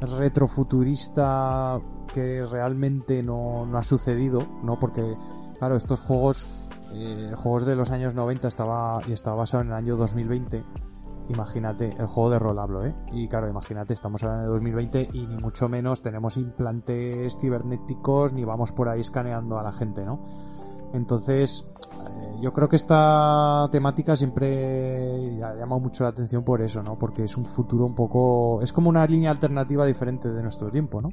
[0.00, 1.80] retrofuturista
[2.12, 4.78] que realmente no, ha sucedido, ¿no?
[4.78, 5.16] Porque,
[5.58, 6.46] claro, estos juegos,
[6.92, 10.64] eh, juegos de los años 90 estaba y estaba basado en el año 2020.
[11.28, 12.94] Imagínate, el juego de rol hablo, ¿eh?
[13.12, 18.44] Y claro, imagínate, estamos hablando de 2020 y ni mucho menos tenemos implantes cibernéticos ni
[18.44, 20.22] vamos por ahí escaneando a la gente, ¿no?
[20.92, 21.64] Entonces,
[22.06, 26.98] eh, yo creo que esta temática siempre ha llamado mucho la atención por eso, ¿no?
[26.98, 28.60] Porque es un futuro un poco...
[28.62, 31.08] es como una línea alternativa diferente de nuestro tiempo, ¿no?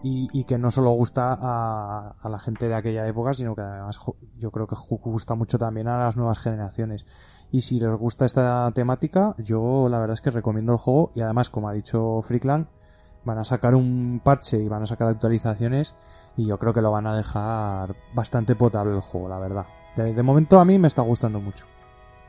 [0.00, 3.98] Y, que no solo gusta a, a, la gente de aquella época, sino que además
[4.38, 7.04] yo creo que gusta mucho también a las nuevas generaciones.
[7.50, 11.22] Y si les gusta esta temática, yo la verdad es que recomiendo el juego y
[11.22, 12.68] además, como ha dicho Freakland,
[13.24, 15.94] van a sacar un parche y van a sacar actualizaciones
[16.36, 19.66] y yo creo que lo van a dejar bastante potable el juego, la verdad.
[19.96, 21.66] De, momento a mí me está gustando mucho.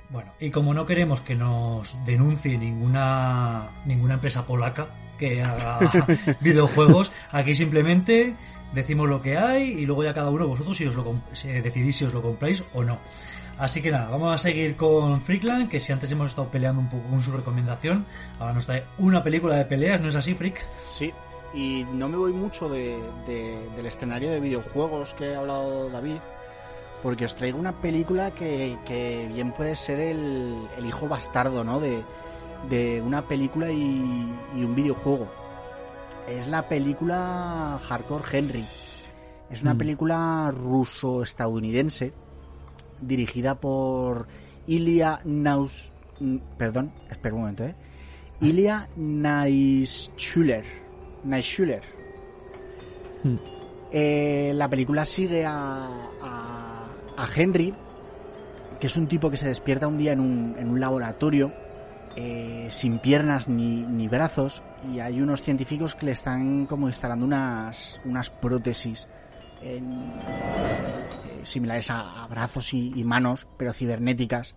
[0.09, 4.89] Bueno, y como no queremos que nos denuncie ninguna, ninguna empresa polaca
[5.19, 5.79] que haga
[6.41, 8.35] videojuegos, aquí simplemente
[8.73, 12.05] decimos lo que hay y luego ya cada uno vosotros si os lo decidís si
[12.05, 12.99] os lo compráis o no.
[13.59, 16.87] Así que nada, vamos a seguir con Freakland, que si antes hemos estado peleando un
[16.87, 18.05] poco con su recomendación,
[18.39, 20.65] ahora nos trae una película de peleas, ¿no es así, Freak?
[20.85, 21.11] Sí,
[21.53, 22.97] y no me voy mucho de,
[23.27, 26.19] del escenario de videojuegos que ha hablado David,
[27.01, 31.79] porque os traigo una película que, bien puede ser el, hijo bastardo, ¿no?
[31.79, 35.29] De, una película y, un videojuego.
[36.27, 38.65] Es la película Hardcore Henry.
[39.49, 39.77] Es una mm.
[39.77, 42.13] película ruso-estadounidense
[43.01, 44.27] dirigida por
[44.67, 45.93] Ilya Naus...
[46.57, 47.75] Perdón, espera un momento, ¿eh?
[48.41, 50.65] Ilya Naischuler.
[51.23, 51.81] Naischuler.
[53.23, 53.37] Hmm.
[53.91, 56.48] Eh, la película sigue a, a
[57.33, 57.73] Henry,
[58.79, 61.53] que es un tipo que se despierta un día en un, en un laboratorio
[62.15, 67.25] eh, sin piernas ni, ni, brazos y hay unos científicos que le están como instalando
[67.25, 69.07] unas, unas prótesis
[69.61, 69.81] eh,
[71.43, 74.55] similares a, brazos y, manos, pero cibernéticas.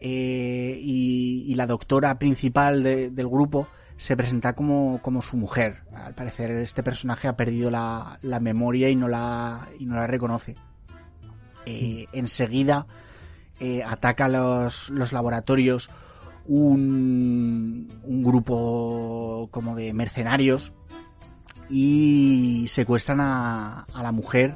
[0.00, 5.82] Eh, y, la doctora principal del grupo se presenta como, como, su mujer.
[5.94, 10.06] Al parecer este personaje ha perdido la, la memoria y no la, y no la
[10.06, 10.56] reconoce.
[11.66, 12.86] Eh, enseguida
[13.60, 15.88] eh, ataca los, los laboratorios
[16.46, 20.74] un, un, grupo como de mercenarios
[21.70, 24.54] y secuestran a, a la mujer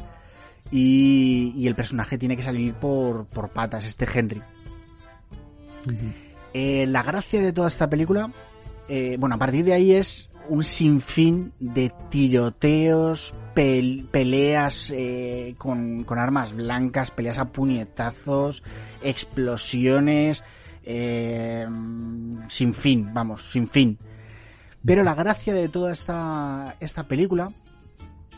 [0.71, 4.43] y, el personaje tiene que salir por, por patas, este Henry.
[6.53, 8.31] Eh, la gracia de toda esta película,
[9.19, 17.11] bueno, a partir de ahí es un sinfín de tiroteos, peleas eh, con, armas blancas,
[17.11, 18.63] peleas a puñetazos,
[19.03, 20.45] explosiones,
[20.85, 21.67] eh,
[22.49, 23.99] sin fin, vamos, sin fin.
[24.85, 27.53] Pero la gracia de toda esta, esta película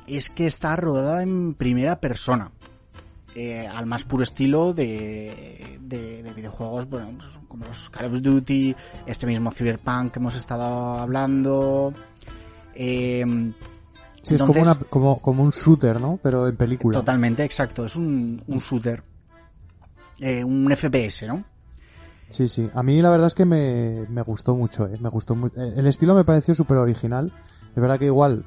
[0.07, 2.51] es que está rodada en primera persona.
[3.35, 8.75] Eh, al más puro estilo de, de, videojuegos, bueno, pues, como los Call of Duty,
[9.07, 11.95] este mismo Cyberpunk que hemos estado hablando.
[12.75, 13.53] Eh,
[14.23, 14.43] sí, es
[14.89, 16.19] como, como, un shooter, ¿no?
[16.23, 16.99] Pero en película.
[16.99, 17.85] Totalmente, exacto.
[17.85, 19.03] Es un, un shooter.
[20.19, 21.45] Eh, un FPS, ¿no?
[22.29, 22.69] Sí, sí.
[22.75, 24.97] A mí la verdad es que me, me gustó mucho, ¿eh?
[25.01, 27.33] Me gustó El estilo me pareció súper original.
[27.75, 28.45] Es verdad que igual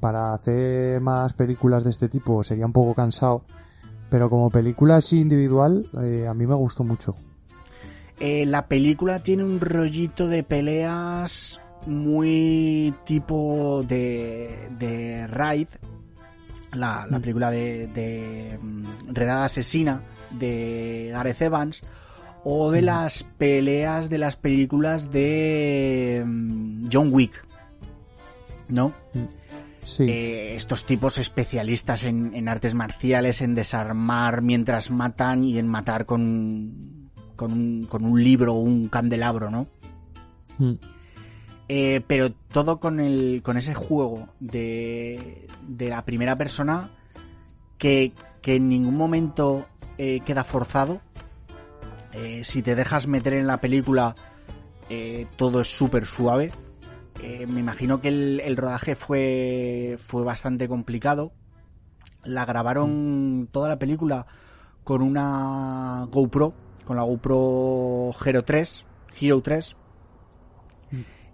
[0.00, 3.42] para hacer más películas de este tipo sería un poco cansado
[4.10, 7.12] pero como película así individual, eh, a mí me gustó mucho.
[8.20, 15.68] Eh, la película tiene un rollito de peleas muy tipo de, de Raid,
[16.72, 17.20] la, la mm.
[17.20, 21.82] película de, de mm, Redada Asesina de Gareth Evans,
[22.44, 22.84] o de mm.
[22.84, 26.24] las peleas de las películas de
[26.92, 27.44] John Wick,
[28.68, 28.92] ¿no?
[30.00, 37.10] Eh, estos tipos especialistas en, artes marciales, en desarmar mientras matan y en matar con,
[37.36, 39.68] con, un, con un libro o un candelabro, ¿no?
[40.58, 40.74] Mm.
[41.70, 46.90] Eh, pero todo con, el, con ese juego de, de la primera persona
[47.76, 49.66] que, que en ningún momento
[49.98, 51.00] eh, queda forzado.
[52.42, 54.14] si te dejas meter en la película,
[55.36, 56.50] todo es súper suave
[57.22, 61.32] eh, me imagino que el, rodaje fue, fue bastante complicado.
[62.24, 64.26] La grabaron toda la película
[64.84, 66.54] con una GoPro,
[66.84, 68.84] con la GoPro Hero 3,
[69.20, 69.76] Hero 3,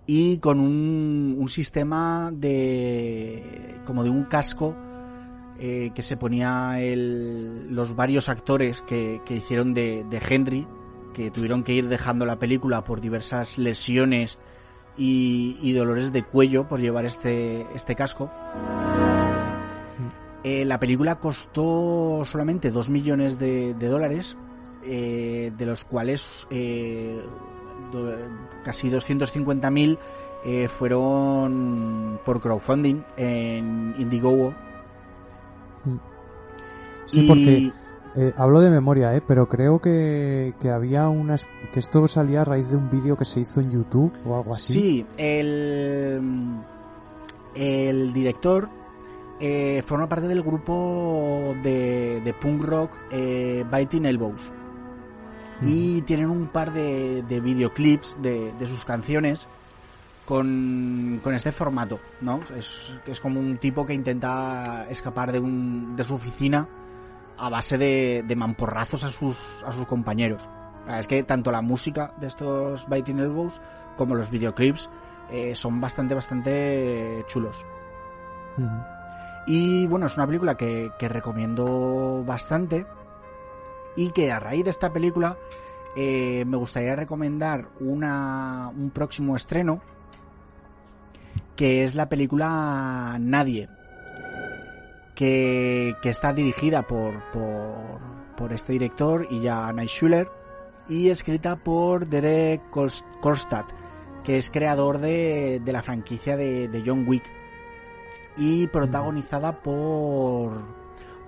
[0.07, 4.75] y con un, un sistema de como de un casco
[5.59, 10.67] eh, que se ponía el, los varios actores que, que hicieron de, de Henry,
[11.15, 14.39] que tuvieron que ir dejando la película por diversas lesiones
[14.97, 18.31] y, dolores de cuello por llevar este, este casco.
[20.43, 24.37] Eh, la película costó solamente 2 millones de, dólares,
[24.85, 27.21] eh, de los cuales eh,
[28.63, 29.99] casi 250.000
[30.69, 34.55] fueron por crowdfunding en Indiegogo.
[37.07, 37.73] Sí, porque
[38.17, 39.23] eh, hablo de memoria, ¿eh?
[39.27, 41.47] Pero creo que, había unas...
[41.73, 44.53] que esto salía a raíz de un vídeo que se hizo en YouTube o algo
[44.53, 44.73] así.
[44.73, 46.61] Sí, el,
[47.55, 48.69] el director
[49.41, 54.53] eh, forma parte del grupo de, de punk rock eh, Biting Elbows.
[55.63, 59.49] Y tienen un par de, de videoclips de, de sus canciones
[60.27, 62.41] con, con, este formato, ¿no?
[62.57, 66.69] Es, es como un tipo que intenta escapar de, un, de su oficina
[67.45, 70.49] a base de, de mamporrazos a sus, a sus compañeros.
[70.89, 73.61] Es que tanto la música de estos Biting Elbows
[73.99, 74.89] como los videoclips
[75.31, 77.63] eh, son bastante, bastante chulos.
[79.47, 82.87] Y bueno, es una película que, que, recomiendo bastante
[83.95, 85.37] y que a raíz de esta película
[85.97, 89.83] eh, me gustaría recomendar una, un próximo estreno
[91.57, 93.69] que es la película Nadie
[95.15, 97.23] que, está dirigida por,
[98.37, 100.31] por, este director, y ya Schuller,
[100.89, 103.65] y escrita por Derek Kolstad,
[104.23, 107.25] que es creador de, de la franquicia de, John Wick,
[108.37, 110.63] y protagonizada por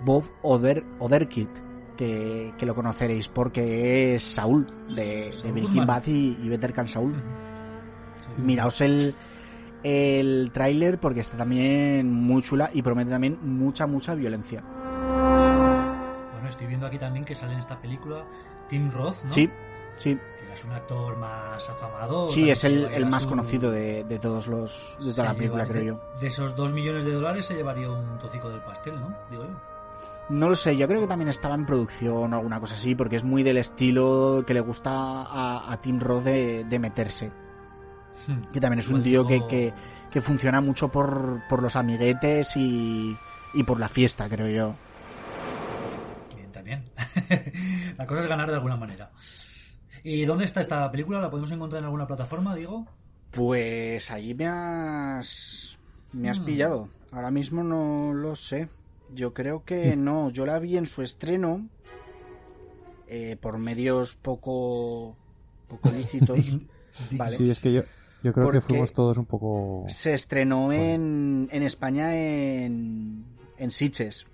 [0.04, 6.48] Bob Oder, Oderkirk, que, lo conoceréis porque es Saúl de, de Breaking Bad y, y
[6.48, 7.14] Better Call Saul.
[8.36, 9.14] Miraos el,
[9.82, 14.62] el tráiler porque está también muy chula y promete también mucha, mucha violencia.
[16.32, 18.24] Bueno, estoy viendo aquí también que sale en esta película
[18.68, 19.32] Tim Roth, ¿no?
[19.32, 19.48] Sí,
[19.96, 20.16] sí.
[20.16, 22.28] Que es un actor más afamado.
[22.28, 26.00] Sí, es el, más conocido de, todos los de toda la película, creo yo.
[26.20, 29.16] De esos dos millones de dólares se llevaría un tocico del pastel, ¿no?
[29.30, 29.76] Digo yo.
[30.28, 33.14] No lo sé, yo creo que también estaba en producción o alguna cosa así, porque
[33.14, 37.30] es muy del estilo que le gusta a, Tim Roth de meterse.
[38.26, 38.40] Hmm.
[38.52, 39.72] que también es un tío que,
[40.10, 43.16] que, funciona mucho por, por los amiguetes y,
[43.54, 44.74] y por la fiesta, creo yo.
[46.34, 46.84] Bien, también.
[47.98, 49.10] la cosa es ganar de alguna manera.
[50.08, 51.20] ¿Y dónde está esta película?
[51.20, 52.86] ¿La podemos encontrar en alguna plataforma, digo?
[53.32, 55.76] Pues allí me has.
[56.12, 56.44] Me has hmm.
[56.44, 56.88] pillado.
[57.10, 58.68] Ahora mismo no lo sé.
[59.12, 60.04] Yo creo que hmm.
[60.04, 60.30] no.
[60.30, 61.68] Yo la vi en su estreno.
[63.08, 65.16] Eh, por medios poco.
[65.68, 66.58] poco lícitos.
[67.10, 67.36] vale.
[67.36, 67.82] Sí, es que yo,
[68.22, 69.84] yo creo que fuimos todos un poco.
[69.88, 73.24] Se estrenó en, en España en,
[73.58, 74.26] en Sitges.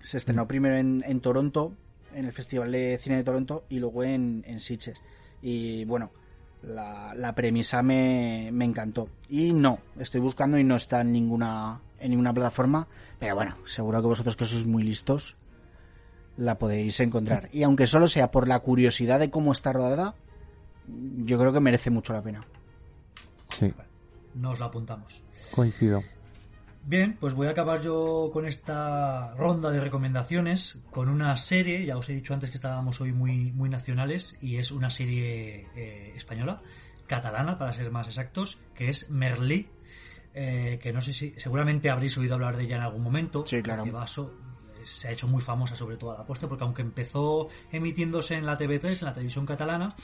[0.00, 0.48] Se estrenó mm.
[0.48, 1.72] primero en, en, Toronto,
[2.14, 5.00] en el Festival de Cine de Toronto, y luego en, en Sitges.
[5.42, 6.10] Y bueno,
[6.62, 9.08] la, la premisa me, me, encantó.
[9.28, 12.86] Y no, estoy buscando y no está en ninguna, en ninguna plataforma.
[13.18, 15.36] Pero bueno, seguro que vosotros que sois muy listos,
[16.36, 17.48] la podéis encontrar.
[17.52, 20.14] Y aunque solo sea por la curiosidad de cómo está rodada,
[20.86, 22.46] yo creo que merece mucho la pena.
[23.50, 23.72] Sí.
[24.34, 25.22] Nos la apuntamos.
[25.52, 26.02] Coincido.
[26.84, 31.98] Bien, pues voy a acabar yo con esta ronda de recomendaciones con una serie, ya
[31.98, 36.14] os he dicho antes que estábamos hoy muy, muy nacionales, y es una serie eh,
[36.16, 36.62] española,
[37.06, 39.68] catalana para ser más exactos, que es Merlí,
[40.34, 43.44] eh, que no sé si seguramente habréis oído hablar de ella en algún momento.
[43.46, 43.84] Sí, claro
[44.88, 48.46] se ha hecho muy famosa sobre todo a la postre porque aunque empezó emitiéndose en
[48.46, 49.94] la TV3, en la televisión catalana,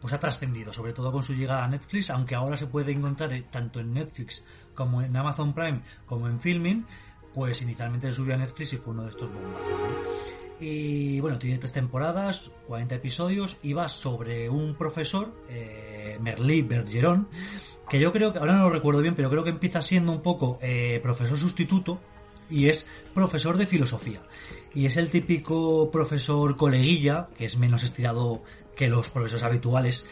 [0.00, 3.32] pues ha trascendido, sobre todo con su llegada a Netflix, aunque ahora se puede encontrar
[3.32, 6.86] eh, tanto en Netflix como en Amazon Prime como en Filming,
[7.32, 9.80] pues inicialmente se subió a Netflix y fue uno de estos bombazos.
[10.60, 17.28] Y bueno, tiene tres temporadas, 40 episodios y va sobre un profesor, eh, Merlí Bergeron,
[17.88, 20.22] que yo creo que, ahora no lo recuerdo bien, pero creo que empieza siendo un
[20.22, 22.00] poco eh, profesor sustituto
[22.52, 24.22] y es profesor de filosofía.
[24.74, 28.42] Y es el típico profesor coleguilla, que es menos estirado
[28.76, 30.04] que los profesores habituales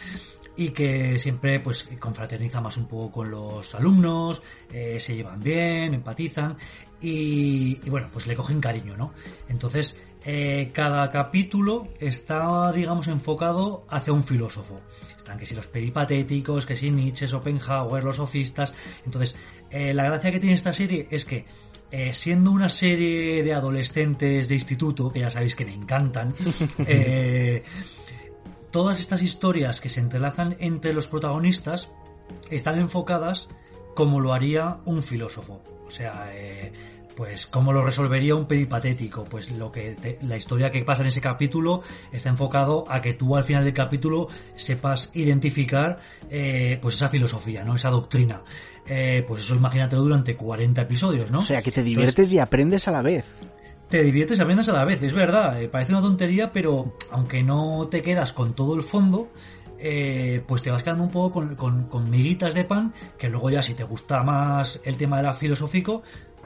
[0.56, 5.94] y que siempre pues confraterniza más un poco con los alumnos, eh, se llevan bien,
[5.94, 6.56] empatizan
[7.00, 9.14] y, bueno, pues le cogen cariño, ¿no?
[9.48, 14.80] Entonces, eh, cada capítulo está, digamos, enfocado hacia un filósofo.
[15.16, 18.74] Están que si los peripatéticos, que si Nietzsche, Schopenhauer, los sofistas.
[19.06, 19.36] Entonces,
[19.70, 21.46] eh, la gracia que tiene esta serie es que
[21.90, 26.34] eh, siendo una serie de adolescentes de instituto, que ya sabéis que me encantan,
[26.86, 27.62] eh,
[28.70, 31.88] todas estas historias que se entrelazan entre los protagonistas
[32.50, 33.48] están enfocadas
[33.94, 35.62] como lo haría un filósofo.
[35.86, 36.72] O sea, eh,
[37.16, 39.24] pues cómo lo resolvería un peripatético.
[39.24, 41.82] Pues lo que la historia que pasa en ese capítulo
[42.12, 45.98] está enfocado a que tú al final del capítulo sepas identificar
[46.30, 47.74] eh, pues esa filosofía, ¿no?
[47.74, 48.42] Esa doctrina.
[48.86, 51.40] Eh, pues eso imagínatelo durante 40 episodios, ¿no?
[51.40, 53.36] O sea, que te diviertes y aprendes a la vez
[53.88, 57.42] te diviertes y aprendes a la vez, es verdad, eh, parece una tontería, pero aunque
[57.42, 59.32] no te quedas con todo el fondo,
[60.46, 63.62] pues te vas quedando un poco con, con, con, miguitas de pan, que luego ya
[63.62, 66.04] si te gusta más el tema de la filosófico,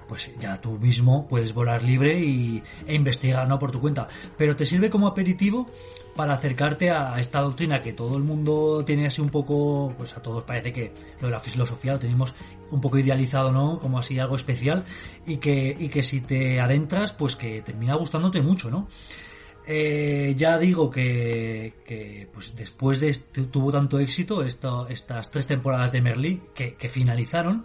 [0.09, 3.59] pues ya tú mismo puedes volar libre y, e investigar ¿no?
[3.59, 4.09] por tu cuenta.
[4.37, 5.67] Pero te sirve como aperitivo
[6.15, 10.23] para acercarte a esta doctrina que todo el mundo tiene así un poco, pues a
[10.23, 12.35] todos parece que lo de la filosofía lo tenemos
[12.71, 13.79] un poco idealizado, ¿no?
[13.79, 14.85] Como así algo especial
[15.27, 18.89] y que, y que si te adentras, pues que termina gustándote mucho, ¿no?
[19.67, 26.03] Eh, ya digo que, que, pues después de tuvo tanto éxito estas tres temporadas de
[26.03, 27.65] Merlí que, que finalizaron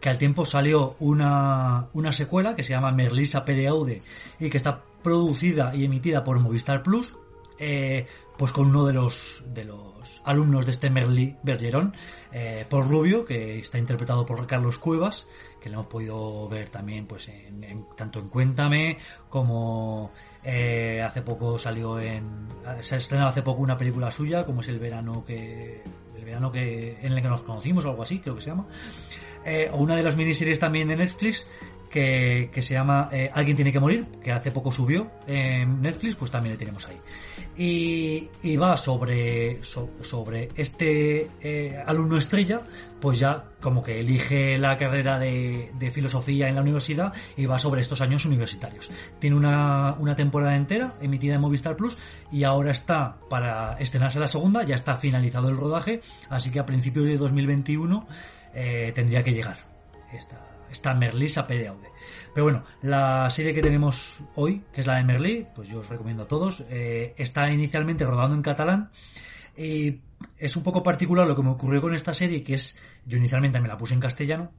[0.00, 4.02] que al tiempo salió una, una secuela que se llama Merlisa Pereaude
[4.38, 7.14] y que está producida y emitida por Movistar Plus,
[7.58, 11.94] eh, pues con uno de los, de los alumnos de este Merlí Bergeron,
[12.32, 15.28] eh, por Rubio, que está interpretado por Carlos Cuevas,
[15.60, 20.10] que lo hemos podido ver también pues en, tanto en Cuéntame como
[20.42, 22.48] eh, hace poco salió en
[22.80, 25.82] se ha estrenado hace poco una película suya como es el verano que
[26.16, 28.66] el verano que en el que nos conocimos o algo así creo que se llama
[29.44, 31.46] eh, una de las miniseries también de Netflix
[31.94, 36.30] que, se llama eh, Alguien tiene que morir, que hace poco subió en Netflix, pues
[36.30, 37.00] también le tenemos ahí.
[37.56, 42.62] Y, va sobre, sobre este eh, alumno estrella,
[43.00, 47.80] pues ya como que elige la carrera de, filosofía en la universidad y va sobre
[47.80, 48.90] estos años universitarios.
[49.20, 51.96] Tiene una, una temporada entera emitida en Movistar Plus
[52.32, 56.66] y ahora está para estrenarse la segunda, ya está finalizado el rodaje, así que a
[56.66, 58.06] principios de 2021
[58.54, 59.58] eh, tendría que llegar
[60.12, 61.88] esta, esta Merlisa Pereaude.
[62.32, 65.88] Pero bueno, la serie que tenemos hoy, que es la de Merlí, pues yo os
[65.88, 68.90] recomiendo a todos, eh, está inicialmente rodando en catalán
[69.56, 70.00] y
[70.38, 72.76] es un poco particular lo que me ocurrió con esta serie, que es,
[73.06, 74.50] yo inicialmente me la puse en castellano,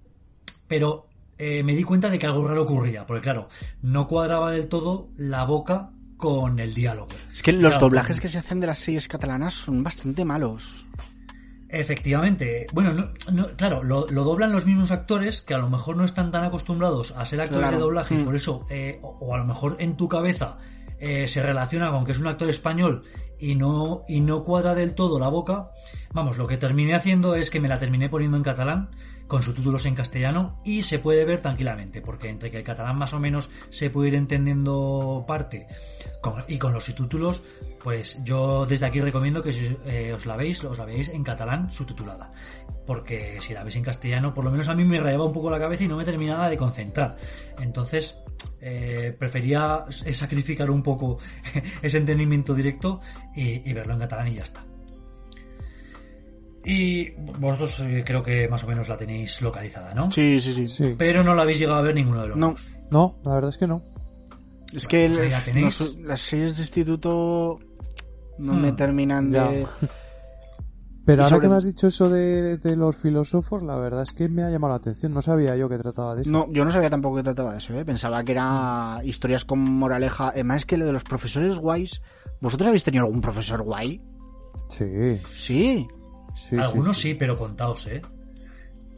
[0.68, 3.50] pero eh, me di cuenta de que algo raro ocurría, porque claro,
[3.82, 7.10] no cuadraba del todo la boca con el diálogo.
[7.32, 10.85] Es que los doblajes que se hacen de las series catalanas son bastante malos.
[11.76, 12.68] Efectivamente.
[12.72, 16.46] Bueno, no, claro, lo, doblan los mismos actores que a lo mejor no están tan
[16.46, 18.26] acostumbrados a ser actores de doblaje y mm.
[18.26, 20.58] por eso, eh, o, a lo mejor en tu cabeza
[21.00, 23.04] eh, se relaciona con que es un actor español
[23.38, 25.72] y no, y no cuadra del todo la boca.
[26.14, 28.90] Vamos, lo que terminé haciendo es que me la terminé poniendo en catalán
[29.28, 33.14] con subtítulos en castellano y se puede ver tranquilamente, porque entre que el catalán más
[33.14, 35.68] o menos se puede ir entendiendo parte
[36.48, 37.44] y con los subtítulos,
[37.84, 41.24] pues yo desde aquí recomiendo que si eh, os la veis, os la veis en
[41.24, 42.32] catalán subtitulada,
[42.86, 45.52] porque si la veis en castellano, por lo menos a mí me rayaba un poco
[45.52, 47.18] la cabeza y no me terminaba de concentrar.
[47.60, 48.18] Entonces,
[48.62, 51.20] eh, prefería sacrificar un poco
[51.82, 53.02] ese entendimiento directo
[53.36, 54.75] y verlo en catalán y ya está.
[56.66, 60.12] Y vosotros eh, creo que más o menos la tenéis localizada, ¿no?
[60.12, 60.96] Sí, sí, sí.
[60.98, 62.56] Pero no la habéis llegado a ver ninguno de los No,
[62.90, 63.84] no, la verdad es que no.
[64.74, 67.60] Es que las series de instituto
[68.40, 68.76] no me hmm.
[68.76, 69.66] terminan de...
[71.06, 74.44] Pero ahora que me has dicho eso de, los filósofos, la verdad es que me
[74.44, 75.14] ha llamado la atención.
[75.14, 76.32] No sabía yo que trataba de eso.
[76.32, 77.76] No, yo no sabía tampoco que trataba de eso.
[77.76, 77.86] ¿eh?
[77.86, 80.30] Pensaba que era historias con moraleja.
[80.30, 82.02] Además, es que lo de los profesores guays.
[82.42, 84.02] ¿Vosotros habéis tenido algún profesor guay?
[84.70, 85.16] Sí.
[85.18, 85.88] Sí.
[86.36, 88.02] Sí Algunos sí, pero contaos, ¿eh?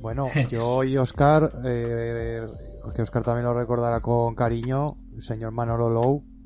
[0.02, 2.46] Bueno, yo y Oscar, eh,
[2.94, 6.38] que Oscar también lo recordará con cariño, el señor Manolo Lowe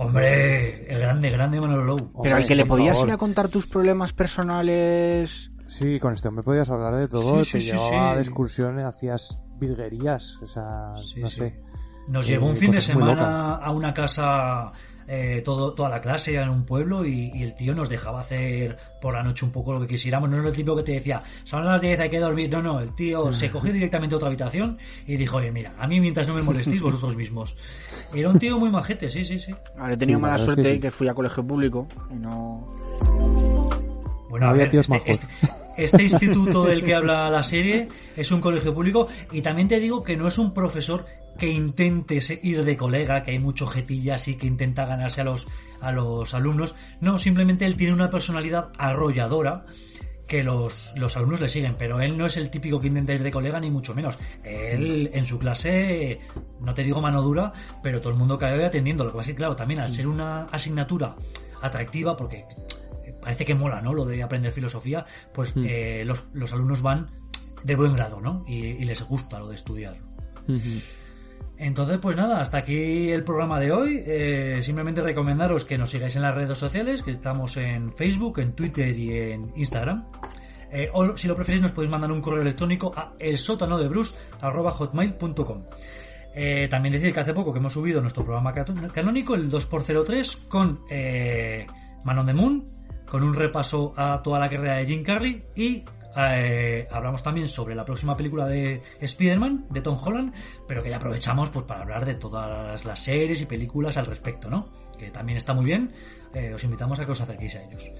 [0.00, 2.12] Hombre, el grande, grande Manolo Lowe.
[2.22, 5.50] Pero al que le podías ir a contar tus problemas personales.
[5.66, 7.42] Sí, con este hombre podías hablar de todo.
[7.42, 10.38] te llevaba de excursiones, hacías virguerías.
[10.40, 11.60] O sea, no sé.
[12.06, 14.70] Nos llevó un fin de semana a una casa
[15.08, 19.14] eh, todo, toda la clase en un pueblo y, el tío nos dejaba hacer por
[19.14, 20.28] la noche un poco lo que quisiéramos.
[20.28, 22.50] No es lo típico que te decía, son las 10, hay que dormir.
[22.50, 25.86] No, no, el tío se cogió directamente a otra habitación y dijo, oye, mira, a
[25.86, 27.56] mí mientras no me molestéis vosotros mismos.
[28.14, 29.54] Era un tío muy majete, sí, sí, sí.
[29.90, 32.66] he tenido mala suerte que, fui a colegio público y no...
[34.28, 35.26] Bueno, había tíos este, este,
[35.78, 40.02] este, instituto del que habla la serie es un colegio público y también te digo
[40.02, 41.06] que no es un profesor
[41.38, 45.46] que intente ir de colega, que hay mucho jetilla así que intenta ganarse a los,
[45.80, 46.74] a los alumnos.
[47.00, 49.64] No, simplemente él tiene una personalidad arrolladora
[50.26, 53.22] que los, los alumnos le siguen, pero él no es el típico que intenta ir
[53.22, 54.18] de colega, ni mucho menos.
[54.44, 56.20] Él en su clase,
[56.60, 57.50] no te digo mano dura,
[57.82, 59.04] pero todo el mundo cae atendiendo.
[59.04, 61.16] Lo que pasa es que, claro, también al ser una asignatura
[61.62, 62.44] atractiva, porque
[63.22, 63.94] parece que mola, ¿no?
[63.94, 65.64] Lo de aprender filosofía, pues mm.
[65.66, 67.10] eh, los, los, alumnos van
[67.64, 68.44] de buen grado, ¿no?
[68.46, 69.98] Y, les gusta lo de estudiar.
[71.58, 74.00] Entonces, pues nada, hasta aquí el programa de hoy.
[74.06, 78.52] Eh, simplemente recomendaros que nos sigáis en las redes sociales, que estamos en Facebook, en
[78.52, 80.06] Twitter y en Instagram.
[80.70, 85.64] Eh, o si lo preferís, nos podéis mandar un correo electrónico a elsótanodebrus.hotmail.com.
[86.34, 90.78] Eh, también decir que hace poco que hemos subido nuestro programa canónico, el 2x03, con
[90.90, 91.66] eh,
[92.04, 92.68] Manon de Moon,
[93.10, 95.82] con un repaso a toda la carrera de Jim Carrey y
[96.18, 100.34] eh, hablamos también sobre la próxima película de Spider-Man, de Tom Holland,
[100.66, 104.50] pero que ya aprovechamos pues para hablar de todas las series y películas al respecto,
[104.50, 104.68] ¿no?
[104.98, 105.92] Que también está muy bien.
[106.34, 107.90] Eh, os invitamos a que os acerquéis a ellos.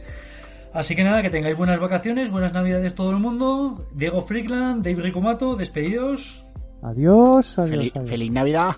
[0.72, 3.86] Así que nada, que tengáis buenas vacaciones, buenas navidades todo el mundo.
[3.92, 6.44] Diego Frickland, Dave Ricomato, despedidos.
[6.82, 8.76] Adiós, adiós, Feliz, Navidad.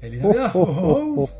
[0.00, 0.52] Feliz Navidad.
[0.54, 1.30] Oh, oh, oh,